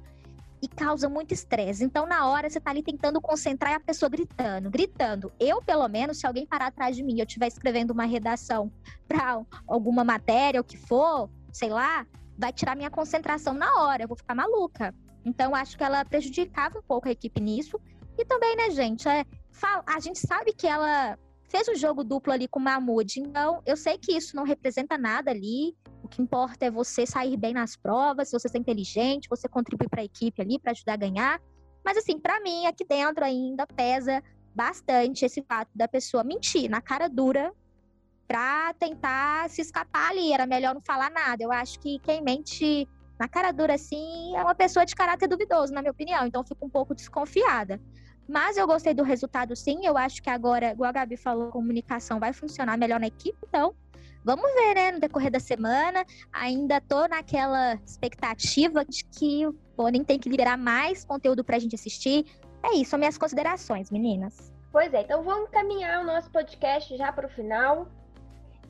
e 0.65 0.67
causa 0.67 1.07
muito 1.07 1.31
estresse. 1.31 1.83
Então, 1.83 2.07
na 2.07 2.27
hora, 2.27 2.49
você 2.49 2.59
tá 2.59 2.71
ali 2.71 2.81
tentando 2.81 3.21
concentrar 3.21 3.73
e 3.73 3.75
a 3.75 3.79
pessoa 3.79 4.09
gritando, 4.09 4.69
gritando. 4.69 5.31
Eu, 5.39 5.61
pelo 5.61 5.87
menos, 5.87 6.19
se 6.19 6.25
alguém 6.25 6.47
parar 6.47 6.67
atrás 6.67 6.95
de 6.95 7.03
mim, 7.03 7.19
eu 7.19 7.25
estiver 7.25 7.47
escrevendo 7.47 7.91
uma 7.91 8.05
redação 8.05 8.71
para 9.07 9.43
alguma 9.67 10.03
matéria, 10.03 10.59
o 10.59 10.63
que 10.63 10.75
for, 10.75 11.29
sei 11.53 11.69
lá, 11.69 12.05
vai 12.35 12.51
tirar 12.51 12.75
minha 12.75 12.89
concentração 12.89 13.53
na 13.53 13.83
hora, 13.83 14.03
eu 14.03 14.07
vou 14.07 14.17
ficar 14.17 14.33
maluca. 14.33 14.93
Então, 15.23 15.53
acho 15.53 15.77
que 15.77 15.83
ela 15.83 16.03
prejudicava 16.03 16.79
um 16.79 16.83
pouco 16.83 17.07
a 17.07 17.11
equipe 17.11 17.39
nisso. 17.39 17.79
E 18.17 18.25
também, 18.25 18.55
né, 18.55 18.71
gente, 18.71 19.07
é, 19.07 19.23
a 19.85 19.99
gente 19.99 20.19
sabe 20.19 20.51
que 20.51 20.65
ela 20.65 21.17
fez 21.47 21.67
um 21.67 21.75
jogo 21.75 22.03
duplo 22.03 22.33
ali 22.33 22.47
com 22.47 22.59
o 22.59 22.63
Mahmoud, 22.63 23.19
então 23.19 23.61
eu 23.65 23.77
sei 23.77 23.97
que 23.97 24.13
isso 24.13 24.35
não 24.35 24.43
representa 24.43 24.97
nada 24.97 25.29
ali. 25.29 25.75
O 26.05 26.07
que 26.07 26.21
importa 26.21 26.67
é 26.67 26.69
você 26.69 27.03
sair 27.03 27.35
bem 27.35 27.51
nas 27.51 27.75
provas, 27.75 28.29
você 28.31 28.47
é 28.53 28.59
inteligente, 28.59 29.27
você 29.27 29.49
contribui 29.49 29.89
para 29.89 30.01
a 30.01 30.05
equipe 30.05 30.39
ali 30.39 30.59
para 30.59 30.71
ajudar 30.71 30.93
a 30.93 30.97
ganhar. 30.97 31.41
Mas 31.83 31.97
assim, 31.97 32.19
para 32.19 32.39
mim 32.41 32.67
aqui 32.67 32.85
dentro 32.85 33.25
ainda 33.25 33.65
pesa 33.65 34.21
bastante 34.53 35.25
esse 35.25 35.41
fato 35.41 35.71
da 35.73 35.87
pessoa 35.87 36.23
mentir 36.23 36.69
na 36.69 36.79
cara 36.79 37.07
dura 37.09 37.51
para 38.27 38.71
tentar 38.75 39.49
se 39.49 39.61
escapar 39.61 40.11
ali. 40.11 40.31
Era 40.31 40.45
melhor 40.45 40.75
não 40.75 40.81
falar 40.81 41.09
nada. 41.09 41.43
Eu 41.43 41.51
acho 41.51 41.79
que 41.79 41.97
quem 41.97 42.21
mente 42.21 42.87
na 43.19 43.27
cara 43.27 43.51
dura 43.51 43.73
assim 43.73 44.35
é 44.35 44.43
uma 44.43 44.53
pessoa 44.53 44.85
de 44.85 44.93
caráter 44.93 45.27
duvidoso, 45.27 45.73
na 45.73 45.81
minha 45.81 45.91
opinião. 45.91 46.27
Então 46.27 46.43
fico 46.43 46.67
um 46.67 46.69
pouco 46.69 46.93
desconfiada. 46.93 47.81
Mas 48.29 48.57
eu 48.57 48.67
gostei 48.67 48.93
do 48.93 49.01
resultado 49.01 49.55
sim. 49.55 49.87
Eu 49.87 49.97
acho 49.97 50.21
que 50.21 50.29
agora, 50.29 50.71
igual 50.71 50.89
a 50.89 50.93
Gabi 50.93 51.17
falou, 51.17 51.49
a 51.49 51.51
comunicação 51.51 52.19
vai 52.19 52.31
funcionar 52.31 52.77
melhor 52.77 52.99
na 52.99 53.07
equipe. 53.07 53.37
Então, 53.47 53.73
Vamos 54.25 54.51
ver, 54.55 54.73
né, 54.73 54.91
no 54.91 54.99
decorrer 54.99 55.29
da 55.29 55.39
semana. 55.39 56.03
Ainda 56.33 56.81
tô 56.81 57.07
naquela 57.07 57.75
expectativa 57.75 58.83
de 58.83 59.05
que 59.05 59.45
o 59.45 59.53
Bonin 59.77 60.03
tem 60.03 60.17
que 60.17 60.27
liberar 60.27 60.57
mais 60.57 61.05
conteúdo 61.05 61.43
pra 61.43 61.59
gente 61.59 61.75
assistir. 61.75 62.25
é 62.63 62.73
isso, 62.73 62.97
minhas 62.97 63.19
considerações, 63.19 63.91
meninas. 63.91 64.51
Pois 64.71 64.91
é, 64.95 65.01
então 65.01 65.23
vamos 65.23 65.51
caminhar 65.51 66.01
o 66.01 66.03
nosso 66.03 66.31
podcast 66.31 66.97
já 66.97 67.13
para 67.13 67.27
o 67.27 67.29
final. 67.29 67.87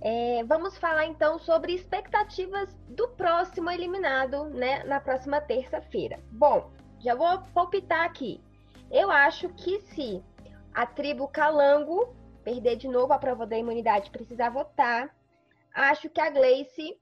É, 0.02 0.44
vamos 0.44 0.78
falar 0.78 1.06
então 1.06 1.40
sobre 1.40 1.72
expectativas 1.74 2.76
do 2.90 3.08
próximo 3.08 3.72
eliminado, 3.72 4.44
né, 4.50 4.84
na 4.84 5.00
próxima 5.00 5.40
terça-feira. 5.40 6.20
Bom, 6.34 6.70
já 7.00 7.16
vou 7.16 7.40
palpitar 7.54 8.04
aqui. 8.04 8.42
Eu 8.92 9.10
acho 9.10 9.48
que 9.50 9.80
se 9.80 10.22
a 10.74 10.86
tribo 10.86 11.30
Calango 11.30 12.14
perder 12.44 12.76
de 12.76 12.90
novo 12.90 13.14
a 13.14 13.18
prova 13.18 13.48
da 13.48 13.58
imunidade, 13.58 14.12
precisar 14.12 14.50
votar, 14.50 15.16
acho 15.76 16.10
que 16.10 16.22
a 16.22 16.30
Gleice 16.30 16.98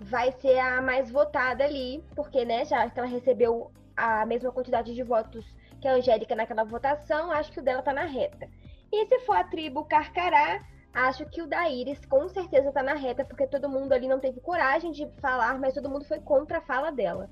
vai 0.00 0.32
ser 0.32 0.58
a 0.58 0.82
mais 0.82 1.10
votada 1.10 1.64
ali, 1.64 2.04
porque, 2.16 2.44
né, 2.44 2.64
já 2.64 2.88
que 2.90 2.98
ela 2.98 3.08
recebeu 3.08 3.70
a 3.96 4.26
mesma 4.26 4.50
quantidade 4.50 4.94
de 4.94 5.02
votos 5.02 5.44
que 5.80 5.86
a 5.86 5.94
Angélica 5.94 6.34
naquela 6.34 6.64
votação, 6.64 7.30
acho 7.30 7.52
que 7.52 7.60
o 7.60 7.62
dela 7.62 7.82
tá 7.82 7.92
na 7.92 8.04
reta. 8.04 8.48
E 8.92 9.06
se 9.06 9.20
for 9.20 9.36
a 9.36 9.44
tribo 9.44 9.84
Carcará, 9.84 10.60
acho 10.92 11.24
que 11.26 11.40
o 11.40 11.46
da 11.46 11.68
Iris 11.68 12.04
com 12.06 12.28
certeza 12.28 12.72
tá 12.72 12.82
na 12.82 12.94
reta, 12.94 13.24
porque 13.24 13.46
todo 13.46 13.68
mundo 13.68 13.92
ali 13.92 14.08
não 14.08 14.20
teve 14.20 14.40
coragem 14.40 14.90
de 14.90 15.08
falar, 15.20 15.58
mas 15.58 15.74
todo 15.74 15.88
mundo 15.88 16.04
foi 16.04 16.20
contra 16.20 16.58
a 16.58 16.62
fala 16.62 16.90
dela. 16.90 17.30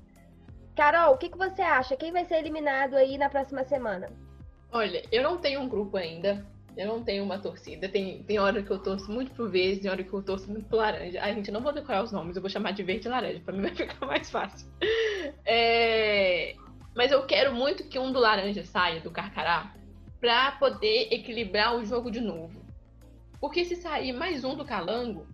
Carol, 0.75 1.13
o 1.13 1.17
que, 1.17 1.29
que 1.29 1.37
você 1.37 1.61
acha? 1.61 1.97
Quem 1.97 2.11
vai 2.11 2.25
ser 2.25 2.35
eliminado 2.35 2.95
aí 2.95 3.17
na 3.17 3.29
próxima 3.29 3.63
semana? 3.65 4.07
Olha, 4.71 5.03
eu 5.11 5.21
não 5.21 5.37
tenho 5.37 5.59
um 5.59 5.67
grupo 5.67 5.97
ainda. 5.97 6.45
Eu 6.77 6.87
não 6.87 7.03
tenho 7.03 7.23
uma 7.23 7.37
torcida. 7.37 7.89
Tem, 7.89 8.23
tem 8.23 8.39
hora 8.39 8.63
que 8.63 8.71
eu 8.71 8.79
torço 8.79 9.11
muito 9.11 9.31
pro 9.31 9.49
verde, 9.49 9.81
tem 9.81 9.91
hora 9.91 10.03
que 10.03 10.13
eu 10.13 10.23
torço 10.23 10.49
muito 10.49 10.67
pro 10.67 10.77
laranja. 10.77 11.19
Ai, 11.21 11.33
gente, 11.35 11.51
não 11.51 11.61
vou 11.61 11.73
decorar 11.73 12.03
os 12.03 12.11
nomes, 12.11 12.35
eu 12.35 12.41
vou 12.41 12.49
chamar 12.49 12.71
de 12.71 12.83
verde 12.83 13.07
e 13.07 13.11
laranja, 13.11 13.39
pra 13.39 13.53
mim 13.53 13.61
vai 13.61 13.73
ficar 13.75 14.05
mais 14.05 14.29
fácil. 14.29 14.67
É... 15.45 16.55
Mas 16.95 17.11
eu 17.11 17.25
quero 17.25 17.53
muito 17.53 17.87
que 17.87 17.99
um 17.99 18.11
do 18.11 18.19
laranja 18.19 18.63
saia 18.63 18.99
do 18.99 19.11
Carcará 19.11 19.73
pra 20.19 20.51
poder 20.53 21.07
equilibrar 21.11 21.75
o 21.75 21.85
jogo 21.85 22.11
de 22.11 22.21
novo. 22.21 22.61
Porque 23.39 23.65
se 23.65 23.75
sair 23.75 24.13
mais 24.13 24.43
um 24.43 24.55
do 24.55 24.63
Calango, 24.63 25.25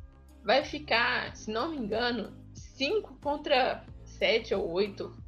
vai 0.44 0.64
ficar, 0.64 1.36
se 1.36 1.52
não 1.52 1.70
me 1.70 1.78
engano, 1.78 2.32
5 2.54 3.20
contra 3.22 3.84
7 4.06 4.56
ou 4.56 4.72
8 4.72 5.28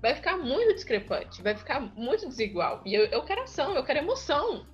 vai 0.00 0.14
ficar 0.14 0.38
muito 0.38 0.74
discrepante, 0.74 1.42
vai 1.42 1.54
ficar 1.54 1.80
muito 1.80 2.26
desigual. 2.26 2.80
E 2.86 2.94
eu, 2.94 3.04
eu 3.06 3.22
quero 3.22 3.42
ação, 3.42 3.74
eu 3.74 3.84
quero 3.84 3.98
emoção, 3.98 4.64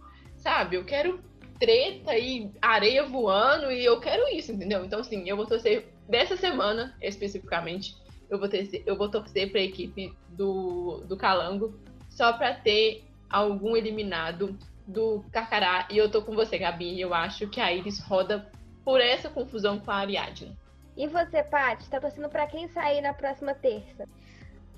sabe? 0.46 0.76
Eu 0.76 0.84
quero 0.84 1.18
treta 1.58 2.16
e 2.16 2.52
areia 2.62 3.04
voando 3.04 3.72
e 3.72 3.84
eu 3.84 3.98
quero 3.98 4.28
isso, 4.32 4.52
entendeu? 4.52 4.84
Então, 4.84 5.00
assim, 5.00 5.28
eu 5.28 5.36
vou 5.36 5.44
torcer 5.44 5.88
dessa 6.08 6.36
semana 6.36 6.96
especificamente. 7.02 7.96
Eu 8.30 8.38
vou, 8.38 8.48
torcer, 8.48 8.84
eu 8.86 8.96
vou 8.96 9.10
torcer 9.10 9.50
para 9.50 9.60
a 9.60 9.64
equipe 9.64 10.16
do, 10.28 11.02
do 11.08 11.16
Calango 11.16 11.76
só 12.08 12.32
para 12.32 12.54
ter 12.54 13.04
algum 13.28 13.76
eliminado 13.76 14.56
do 14.86 15.24
Carcará. 15.32 15.88
E 15.90 15.98
eu 15.98 16.08
tô 16.08 16.22
com 16.22 16.32
você, 16.32 16.56
Gabi. 16.58 17.00
Eu 17.00 17.12
acho 17.12 17.48
que 17.48 17.60
a 17.60 17.72
Iris 17.72 17.98
roda 17.98 18.48
por 18.84 19.00
essa 19.00 19.28
confusão 19.28 19.80
com 19.80 19.90
a 19.90 19.96
Ariadne. 19.96 20.56
E 20.96 21.08
você, 21.08 21.42
Paty, 21.42 21.90
tá 21.90 22.00
torcendo 22.00 22.28
para 22.28 22.46
quem 22.46 22.68
sair 22.68 23.00
na 23.00 23.12
próxima 23.12 23.52
terça? 23.52 24.04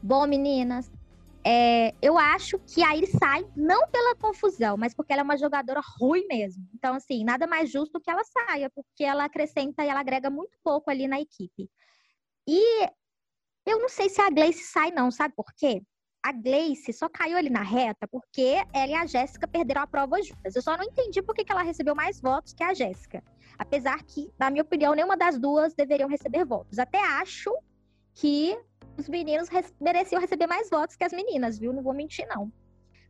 Bom, 0.02 0.26
meninas, 0.26 0.90
é, 1.44 1.94
eu 2.02 2.18
acho 2.18 2.58
que 2.58 2.82
a 2.82 2.96
Iris 2.96 3.10
sai 3.10 3.44
não 3.56 3.88
pela 3.88 4.14
confusão, 4.16 4.76
mas 4.76 4.94
porque 4.94 5.12
ela 5.12 5.22
é 5.22 5.24
uma 5.24 5.36
jogadora 5.36 5.80
ruim 5.98 6.26
mesmo. 6.26 6.62
Então, 6.74 6.94
assim, 6.94 7.24
nada 7.24 7.46
mais 7.46 7.70
justo 7.70 8.00
que 8.00 8.10
ela 8.10 8.22
saia, 8.24 8.70
porque 8.70 9.04
ela 9.04 9.24
acrescenta 9.24 9.84
e 9.84 9.88
ela 9.88 10.00
agrega 10.00 10.30
muito 10.30 10.58
pouco 10.62 10.90
ali 10.90 11.06
na 11.06 11.20
equipe. 11.20 11.70
E 12.46 12.88
eu 13.66 13.78
não 13.78 13.88
sei 13.88 14.08
se 14.08 14.20
a 14.20 14.30
Gleice 14.30 14.64
sai, 14.64 14.90
não, 14.90 15.10
sabe 15.10 15.34
por 15.36 15.52
quê? 15.56 15.82
A 16.22 16.32
Gleice 16.32 16.92
só 16.92 17.08
caiu 17.08 17.36
ali 17.36 17.48
na 17.48 17.62
reta 17.62 18.08
porque 18.08 18.56
ela 18.72 18.92
e 18.92 18.94
a 18.94 19.06
Jéssica 19.06 19.46
perderam 19.46 19.82
a 19.82 19.86
prova 19.86 20.20
juntas. 20.22 20.56
Eu 20.56 20.62
só 20.62 20.76
não 20.76 20.84
entendi 20.84 21.22
por 21.22 21.34
que 21.34 21.44
ela 21.50 21.62
recebeu 21.62 21.94
mais 21.94 22.20
votos 22.20 22.52
que 22.52 22.62
a 22.62 22.74
Jéssica. 22.74 23.22
Apesar 23.56 24.02
que, 24.04 24.30
na 24.38 24.50
minha 24.50 24.62
opinião, 24.62 24.94
nenhuma 24.94 25.16
das 25.16 25.38
duas 25.38 25.74
deveriam 25.74 26.08
receber 26.08 26.44
votos. 26.44 26.78
Até 26.78 26.98
acho 26.98 27.52
que 28.18 28.58
os 28.96 29.08
meninos 29.08 29.48
mereciam 29.80 30.20
receber 30.20 30.48
mais 30.48 30.68
votos 30.68 30.96
que 30.96 31.04
as 31.04 31.12
meninas, 31.12 31.56
viu? 31.56 31.72
Não 31.72 31.84
vou 31.84 31.94
mentir, 31.94 32.26
não. 32.28 32.52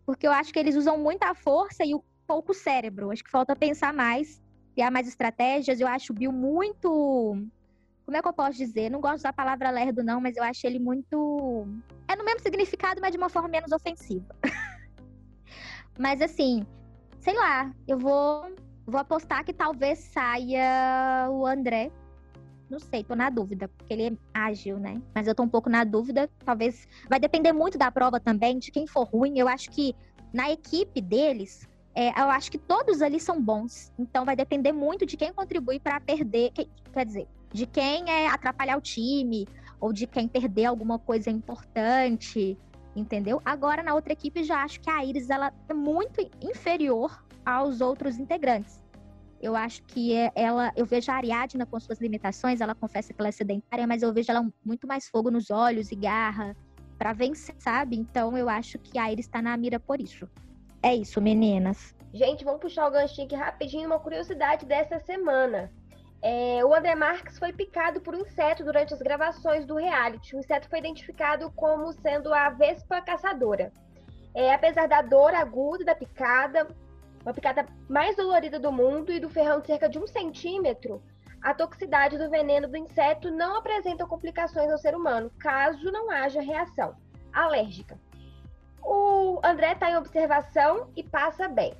Porque 0.05 0.27
eu 0.27 0.33
acho 0.33 0.53
que 0.53 0.59
eles 0.59 0.77
usam 0.77 0.99
muita 0.99 1.35
força 1.35 1.83
e 1.85 1.95
o 1.95 2.05
pouco 2.27 2.53
cérebro. 2.53 3.11
Acho 3.11 3.25
que 3.25 3.31
falta 3.31 3.57
pensar 3.57 3.93
mais, 3.93 4.43
criar 4.75 4.91
mais 4.91 5.09
estratégias. 5.09 5.81
Eu 5.81 5.89
acho 5.89 6.13
o 6.13 6.15
Bill 6.15 6.31
muito. 6.31 7.43
Como 8.05 8.17
é 8.17 8.21
que 8.21 8.29
eu 8.29 8.33
posso 8.35 8.59
dizer? 8.59 8.91
Não 8.91 9.01
gosto 9.01 9.23
da 9.23 9.33
palavra 9.33 9.71
lerdo, 9.71 10.05
não, 10.05 10.21
mas 10.21 10.37
eu 10.37 10.43
acho 10.43 10.67
ele 10.67 10.79
muito. 10.79 11.67
É 12.07 12.15
no 12.15 12.25
mesmo 12.25 12.41
significado, 12.41 13.01
mas 13.01 13.11
de 13.11 13.17
uma 13.17 13.31
forma 13.31 13.49
menos 13.49 13.73
ofensiva. 13.73 14.37
mas 15.99 16.21
assim, 16.21 16.67
sei 17.19 17.35
lá, 17.35 17.75
eu 17.87 17.99
vou, 17.99 18.55
vou 18.87 19.01
apostar 19.01 19.43
que 19.43 19.55
talvez 19.55 20.01
saia 20.01 21.29
o 21.31 21.47
André 21.47 21.91
não 22.71 22.79
sei, 22.79 23.03
tô 23.03 23.15
na 23.15 23.31
dúvida, 23.31 23.69
porque 23.69 23.93
ele 23.93 24.07
é 24.09 24.13
ágil, 24.33 24.79
né? 24.79 25.01
Mas 25.15 25.27
eu 25.27 25.35
tô 25.35 25.43
um 25.43 25.49
pouco 25.49 25.71
na 25.71 25.85
dúvida. 25.85 26.29
Talvez. 26.45 26.87
Vai 27.09 27.19
depender 27.19 27.53
muito 27.53 27.79
da 27.79 27.91
prova 27.91 28.21
também, 28.21 28.59
de 28.59 28.71
quem 28.71 28.87
for 28.87 29.05
ruim. 29.05 29.39
Eu 29.39 29.49
acho 29.49 29.71
que 29.71 29.95
na 30.33 30.51
equipe 30.51 31.01
deles, 31.01 31.69
é, 31.95 32.09
eu 32.11 32.29
acho 32.29 32.51
que 32.51 32.59
todos 32.59 33.01
ali 33.01 33.19
são 33.19 33.41
bons. 33.41 33.93
Então 33.99 34.25
vai 34.25 34.37
depender 34.37 34.73
muito 34.73 35.07
de 35.07 35.17
quem 35.17 35.33
contribui 35.33 35.81
para 35.81 35.99
perder. 36.01 36.53
Quer 36.53 37.07
dizer, 37.07 37.27
de 37.53 37.67
quem 37.67 38.09
é 38.11 38.29
atrapalhar 38.29 38.77
o 38.77 38.81
time, 38.81 39.47
ou 39.81 39.93
de 39.93 40.07
quem 40.07 40.29
perder 40.29 40.67
alguma 40.67 40.99
coisa 40.99 41.31
importante, 41.31 42.59
entendeu? 42.95 43.41
Agora, 43.45 43.83
na 43.83 43.95
outra 43.95 44.13
equipe, 44.13 44.43
já 44.45 44.63
acho 44.63 44.81
que 44.81 44.91
a 44.91 45.05
Iris 45.05 45.31
ela 45.31 45.53
é 45.69 45.75
muito 45.75 46.21
inferior 46.43 47.25
aos 47.45 47.81
outros 47.81 48.19
integrantes. 48.19 48.81
Eu 49.41 49.55
acho 49.55 49.83
que 49.85 50.15
é, 50.15 50.33
ela, 50.35 50.73
eu 50.77 50.85
vejo 50.85 51.11
a 51.13 51.15
Ariadna 51.15 51.65
com 51.65 51.79
suas 51.79 52.01
limitações, 52.01 52.61
ela 52.61 52.75
confessa 52.75 53.13
que 53.13 53.21
ela 53.21 53.29
é 53.29 53.33
sedentária, 53.33 53.87
mas 53.87 54.03
eu 54.03 54.13
vejo 54.13 54.31
ela 54.31 54.47
muito 54.65 54.87
mais 54.87 55.09
fogo 55.09 55.31
nos 55.31 55.51
olhos 55.51 55.93
e 55.93 55.97
garra 55.97 56.57
para 56.99 57.13
vencer, 57.13 57.55
sabe? 57.59 57.97
Então 57.97 58.37
eu 58.37 58.49
acho 58.49 58.79
que 58.79 58.99
a 58.99 59.11
Iris 59.11 59.27
está 59.27 59.41
na 59.41 59.57
mira 59.57 59.79
por 59.79 60.01
isso. 60.01 60.29
É 60.83 60.95
isso, 60.95 61.21
meninas. 61.21 61.95
Gente, 62.13 62.45
vamos 62.45 62.61
puxar 62.61 62.89
o 62.89 62.91
ganchinho 62.91 63.27
aqui 63.27 63.37
rapidinho, 63.37 63.87
uma 63.87 64.01
curiosidade 64.01 64.67
dessa 64.67 64.99
semana. 64.99 65.71
É, 66.21 66.65
o 66.65 66.75
André 66.75 66.97
Marques 66.97 67.39
foi 67.39 67.53
picado 67.53 68.01
por 68.01 68.15
um 68.15 68.23
inseto 68.23 68.65
durante 68.65 68.93
as 68.93 69.01
gravações 69.01 69.65
do 69.65 69.77
reality. 69.77 70.35
O 70.35 70.41
inseto 70.41 70.69
foi 70.69 70.81
identificado 70.81 71.51
como 71.55 71.93
sendo 71.93 72.35
a 72.35 72.51
vespa 72.51 73.01
caçadora. 73.01 73.73
É, 74.35 74.53
apesar 74.53 74.89
da 74.89 75.01
dor 75.01 75.35
aguda 75.35 75.85
da 75.85 75.95
picada, 75.95 76.67
uma 77.29 77.35
picada 77.35 77.67
mais 77.89 78.17
dolorida 78.17 78.59
do 78.59 78.73
mundo 78.73 79.13
e 79.13 79.21
do 79.21 79.29
ferrão 79.29 79.61
de 79.61 79.67
cerca 79.67 79.87
de 79.87 79.99
um 79.99 80.07
centímetro, 80.07 81.03
a 81.43 81.53
toxicidade 81.53 82.17
do 82.17 82.31
veneno 82.31 82.67
do 82.67 82.77
inseto 82.77 83.31
não 83.31 83.57
apresenta 83.57 84.07
complicações 84.07 84.73
ao 84.73 84.79
ser 84.79 84.95
humano, 84.97 85.31
caso 85.39 85.93
não 85.93 86.11
haja 86.11 86.41
reação 86.41 86.97
alérgica. 87.33 88.01
O 88.83 89.39
André 89.45 89.73
está 89.73 89.91
em 89.91 89.97
observação 89.97 90.91
e 90.97 91.03
passa 91.03 91.47
bem. 91.47 91.75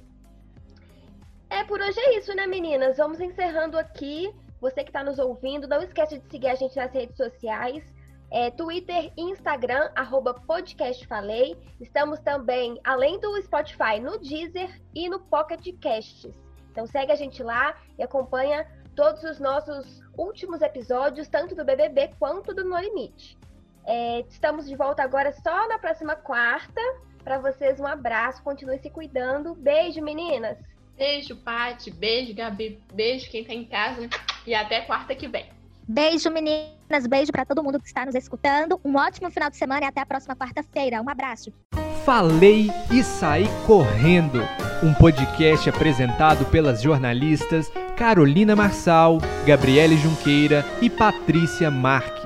É 1.49 1.65
por 1.65 1.81
hoje 1.81 1.99
é 1.99 2.19
isso, 2.19 2.35
né, 2.35 2.47
meninas? 2.47 2.99
Vamos 2.99 3.19
encerrando 3.19 3.79
aqui. 3.79 4.31
Você 4.61 4.85
que 4.85 4.91
está 4.91 5.03
nos 5.03 5.19
ouvindo, 5.19 5.67
não 5.67 5.81
esquece 5.81 6.19
de 6.19 6.29
seguir 6.31 6.49
a 6.49 6.55
gente 6.55 6.77
nas 6.77 6.93
redes 6.93 7.17
sociais 7.17 7.83
é, 8.31 8.51
Twitter 8.51 9.13
Instagram, 9.17 9.91
arroba 9.95 10.35
podcastfalei. 10.35 11.57
Estamos 11.81 12.21
também, 12.21 12.79
além 12.85 13.19
do 13.19 13.41
Spotify, 13.43 13.99
no 14.01 14.19
Deezer 14.19 14.81
e 14.95 15.09
no 15.09 15.19
Pocket 15.21 15.67
Casts. 15.81 16.33
Então 16.71 16.87
segue 16.87 17.13
a 17.13 17.17
gente 17.17 17.43
lá 17.43 17.77
e 17.99 18.03
acompanha 18.03 18.67
todos 18.95 19.23
os 19.25 19.39
nossos 19.39 20.01
últimos 20.17 20.61
episódios, 20.61 21.29
tanto 21.29 21.55
do 21.55 21.65
BBB 21.65 22.11
quanto 22.19 22.55
do 22.55 22.65
No 22.65 22.79
Limite. 22.79 23.39
É, 23.87 24.21
estamos 24.29 24.67
de 24.69 24.77
volta 24.77 25.03
agora 25.03 25.33
só 25.33 25.69
na 25.69 25.79
próxima 25.79 26.15
quarta. 26.15 26.81
Para 27.25 27.39
vocês, 27.39 27.81
um 27.81 27.87
abraço, 27.87 28.43
continue 28.43 28.79
se 28.79 28.91
cuidando. 28.91 29.55
Beijo, 29.55 30.03
meninas! 30.03 30.59
Beijo, 30.97 31.37
Pati. 31.37 31.91
Beijo, 31.91 32.35
Gabi. 32.35 32.83
Beijo 32.93 33.31
quem 33.31 33.45
tá 33.45 33.55
em 33.55 33.65
casa. 33.65 34.09
E 34.47 34.55
até 34.55 34.81
quarta 34.81 35.15
que 35.15 35.29
vem. 35.29 35.58
Beijo, 35.89 36.31
meninas. 36.31 37.07
Beijo 37.09 37.33
para 37.33 37.47
todo 37.47 37.65
mundo 37.65 37.81
que 37.81 37.87
está 37.87 38.05
nos 38.05 38.15
escutando. 38.15 38.79
Um 38.85 38.97
ótimo 38.97 39.31
final 39.31 39.49
de 39.49 39.57
semana 39.57 39.87
e 39.87 39.89
até 39.89 40.03
a 40.03 40.07
próxima 40.07 40.37
quarta-feira. 40.37 41.01
Um 41.01 41.09
abraço. 41.09 41.51
Falei 42.05 42.71
e 42.93 43.03
saí 43.03 43.47
correndo. 43.67 44.41
Um 44.83 44.93
podcast 44.93 45.69
apresentado 45.69 46.45
pelas 46.47 46.83
jornalistas 46.83 47.71
Carolina 47.97 48.55
Marçal, 48.55 49.19
Gabriele 49.47 49.97
Junqueira 49.97 50.65
e 50.81 50.91
Patrícia 50.91 51.71
Marques. 51.71 52.18